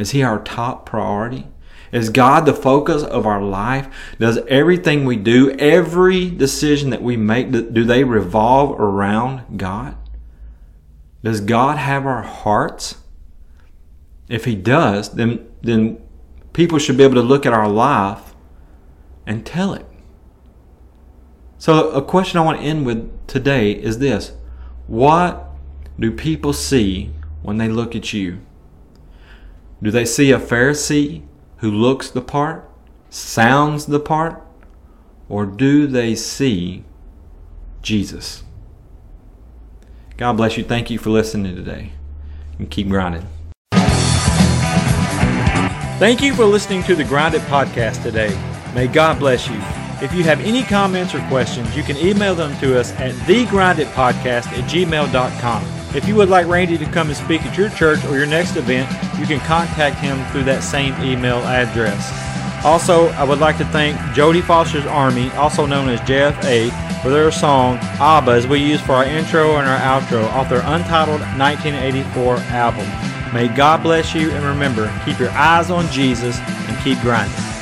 Is 0.00 0.12
He 0.12 0.22
our 0.22 0.42
top 0.42 0.86
priority? 0.86 1.46
Is 1.92 2.08
God 2.08 2.46
the 2.46 2.54
focus 2.54 3.02
of 3.02 3.26
our 3.26 3.42
life? 3.42 3.86
Does 4.18 4.38
everything 4.48 5.04
we 5.04 5.16
do, 5.16 5.50
every 5.58 6.30
decision 6.30 6.88
that 6.90 7.02
we 7.02 7.18
make, 7.18 7.50
do 7.50 7.84
they 7.84 8.02
revolve 8.02 8.80
around 8.80 9.58
God? 9.58 9.96
Does 11.22 11.42
God 11.42 11.76
have 11.76 12.06
our 12.06 12.22
hearts? 12.22 12.96
If 14.26 14.46
He 14.46 14.56
does, 14.56 15.10
then, 15.10 15.46
then 15.60 16.00
people 16.54 16.78
should 16.78 16.96
be 16.96 17.04
able 17.04 17.16
to 17.16 17.20
look 17.20 17.44
at 17.44 17.52
our 17.52 17.68
life 17.68 18.34
and 19.26 19.44
tell 19.44 19.74
it. 19.74 19.84
So, 21.58 21.90
a 21.90 22.00
question 22.00 22.38
I 22.38 22.44
want 22.44 22.60
to 22.60 22.64
end 22.64 22.86
with 22.86 23.26
today 23.26 23.72
is 23.72 23.98
this 23.98 24.32
What 24.86 25.50
do 25.98 26.10
people 26.10 26.54
see 26.54 27.12
when 27.42 27.58
they 27.58 27.68
look 27.68 27.94
at 27.94 28.14
you? 28.14 28.40
Do 29.82 29.90
they 29.90 30.04
see 30.04 30.30
a 30.30 30.38
Pharisee 30.38 31.22
who 31.58 31.70
looks 31.70 32.10
the 32.10 32.20
part, 32.20 32.68
sounds 33.08 33.86
the 33.86 34.00
part, 34.00 34.42
or 35.28 35.46
do 35.46 35.86
they 35.86 36.14
see 36.14 36.84
Jesus? 37.82 38.44
God 40.16 40.34
bless 40.34 40.58
you. 40.58 40.64
Thank 40.64 40.90
you 40.90 40.98
for 40.98 41.08
listening 41.10 41.56
today. 41.56 41.92
And 42.58 42.70
keep 42.70 42.88
grinding. 42.88 43.26
Thank 45.98 46.22
you 46.22 46.34
for 46.34 46.44
listening 46.44 46.82
to 46.84 46.94
the 46.94 47.04
Grinded 47.04 47.42
podcast 47.42 48.02
today. 48.02 48.38
May 48.74 48.86
God 48.86 49.18
bless 49.18 49.48
you. 49.48 49.56
If 50.02 50.14
you 50.14 50.24
have 50.24 50.40
any 50.40 50.62
comments 50.62 51.14
or 51.14 51.20
questions, 51.28 51.76
you 51.76 51.82
can 51.82 51.96
email 51.98 52.34
them 52.34 52.58
to 52.60 52.78
us 52.78 52.92
at 52.92 53.14
thegrindedpodcast 53.26 54.46
at 54.46 54.64
gmail.com. 54.70 55.79
If 55.92 56.06
you 56.06 56.14
would 56.14 56.28
like 56.28 56.46
Randy 56.46 56.78
to 56.78 56.84
come 56.84 57.08
and 57.08 57.16
speak 57.16 57.42
at 57.42 57.58
your 57.58 57.68
church 57.70 58.04
or 58.04 58.16
your 58.16 58.26
next 58.26 58.54
event, 58.54 58.88
you 59.18 59.26
can 59.26 59.40
contact 59.40 59.96
him 59.98 60.24
through 60.26 60.44
that 60.44 60.62
same 60.62 60.94
email 61.02 61.38
address. 61.38 62.64
Also, 62.64 63.08
I 63.08 63.24
would 63.24 63.40
like 63.40 63.58
to 63.58 63.64
thank 63.66 63.96
Jodie 64.14 64.42
Foster's 64.42 64.86
Army, 64.86 65.30
also 65.32 65.66
known 65.66 65.88
as 65.88 65.98
JFA, 66.02 66.70
for 67.02 67.10
their 67.10 67.32
song 67.32 67.78
ABBA 67.98 68.30
as 68.30 68.46
we 68.46 68.60
use 68.60 68.80
for 68.80 68.92
our 68.92 69.04
intro 69.04 69.56
and 69.56 69.66
our 69.66 69.78
outro 69.78 70.22
off 70.32 70.48
their 70.48 70.62
untitled 70.64 71.22
1984 71.38 72.36
album. 72.36 72.86
May 73.34 73.48
God 73.48 73.82
bless 73.82 74.14
you 74.14 74.30
and 74.30 74.44
remember, 74.44 74.92
keep 75.04 75.18
your 75.18 75.30
eyes 75.30 75.70
on 75.70 75.90
Jesus 75.90 76.38
and 76.38 76.78
keep 76.84 77.00
grinding. 77.00 77.59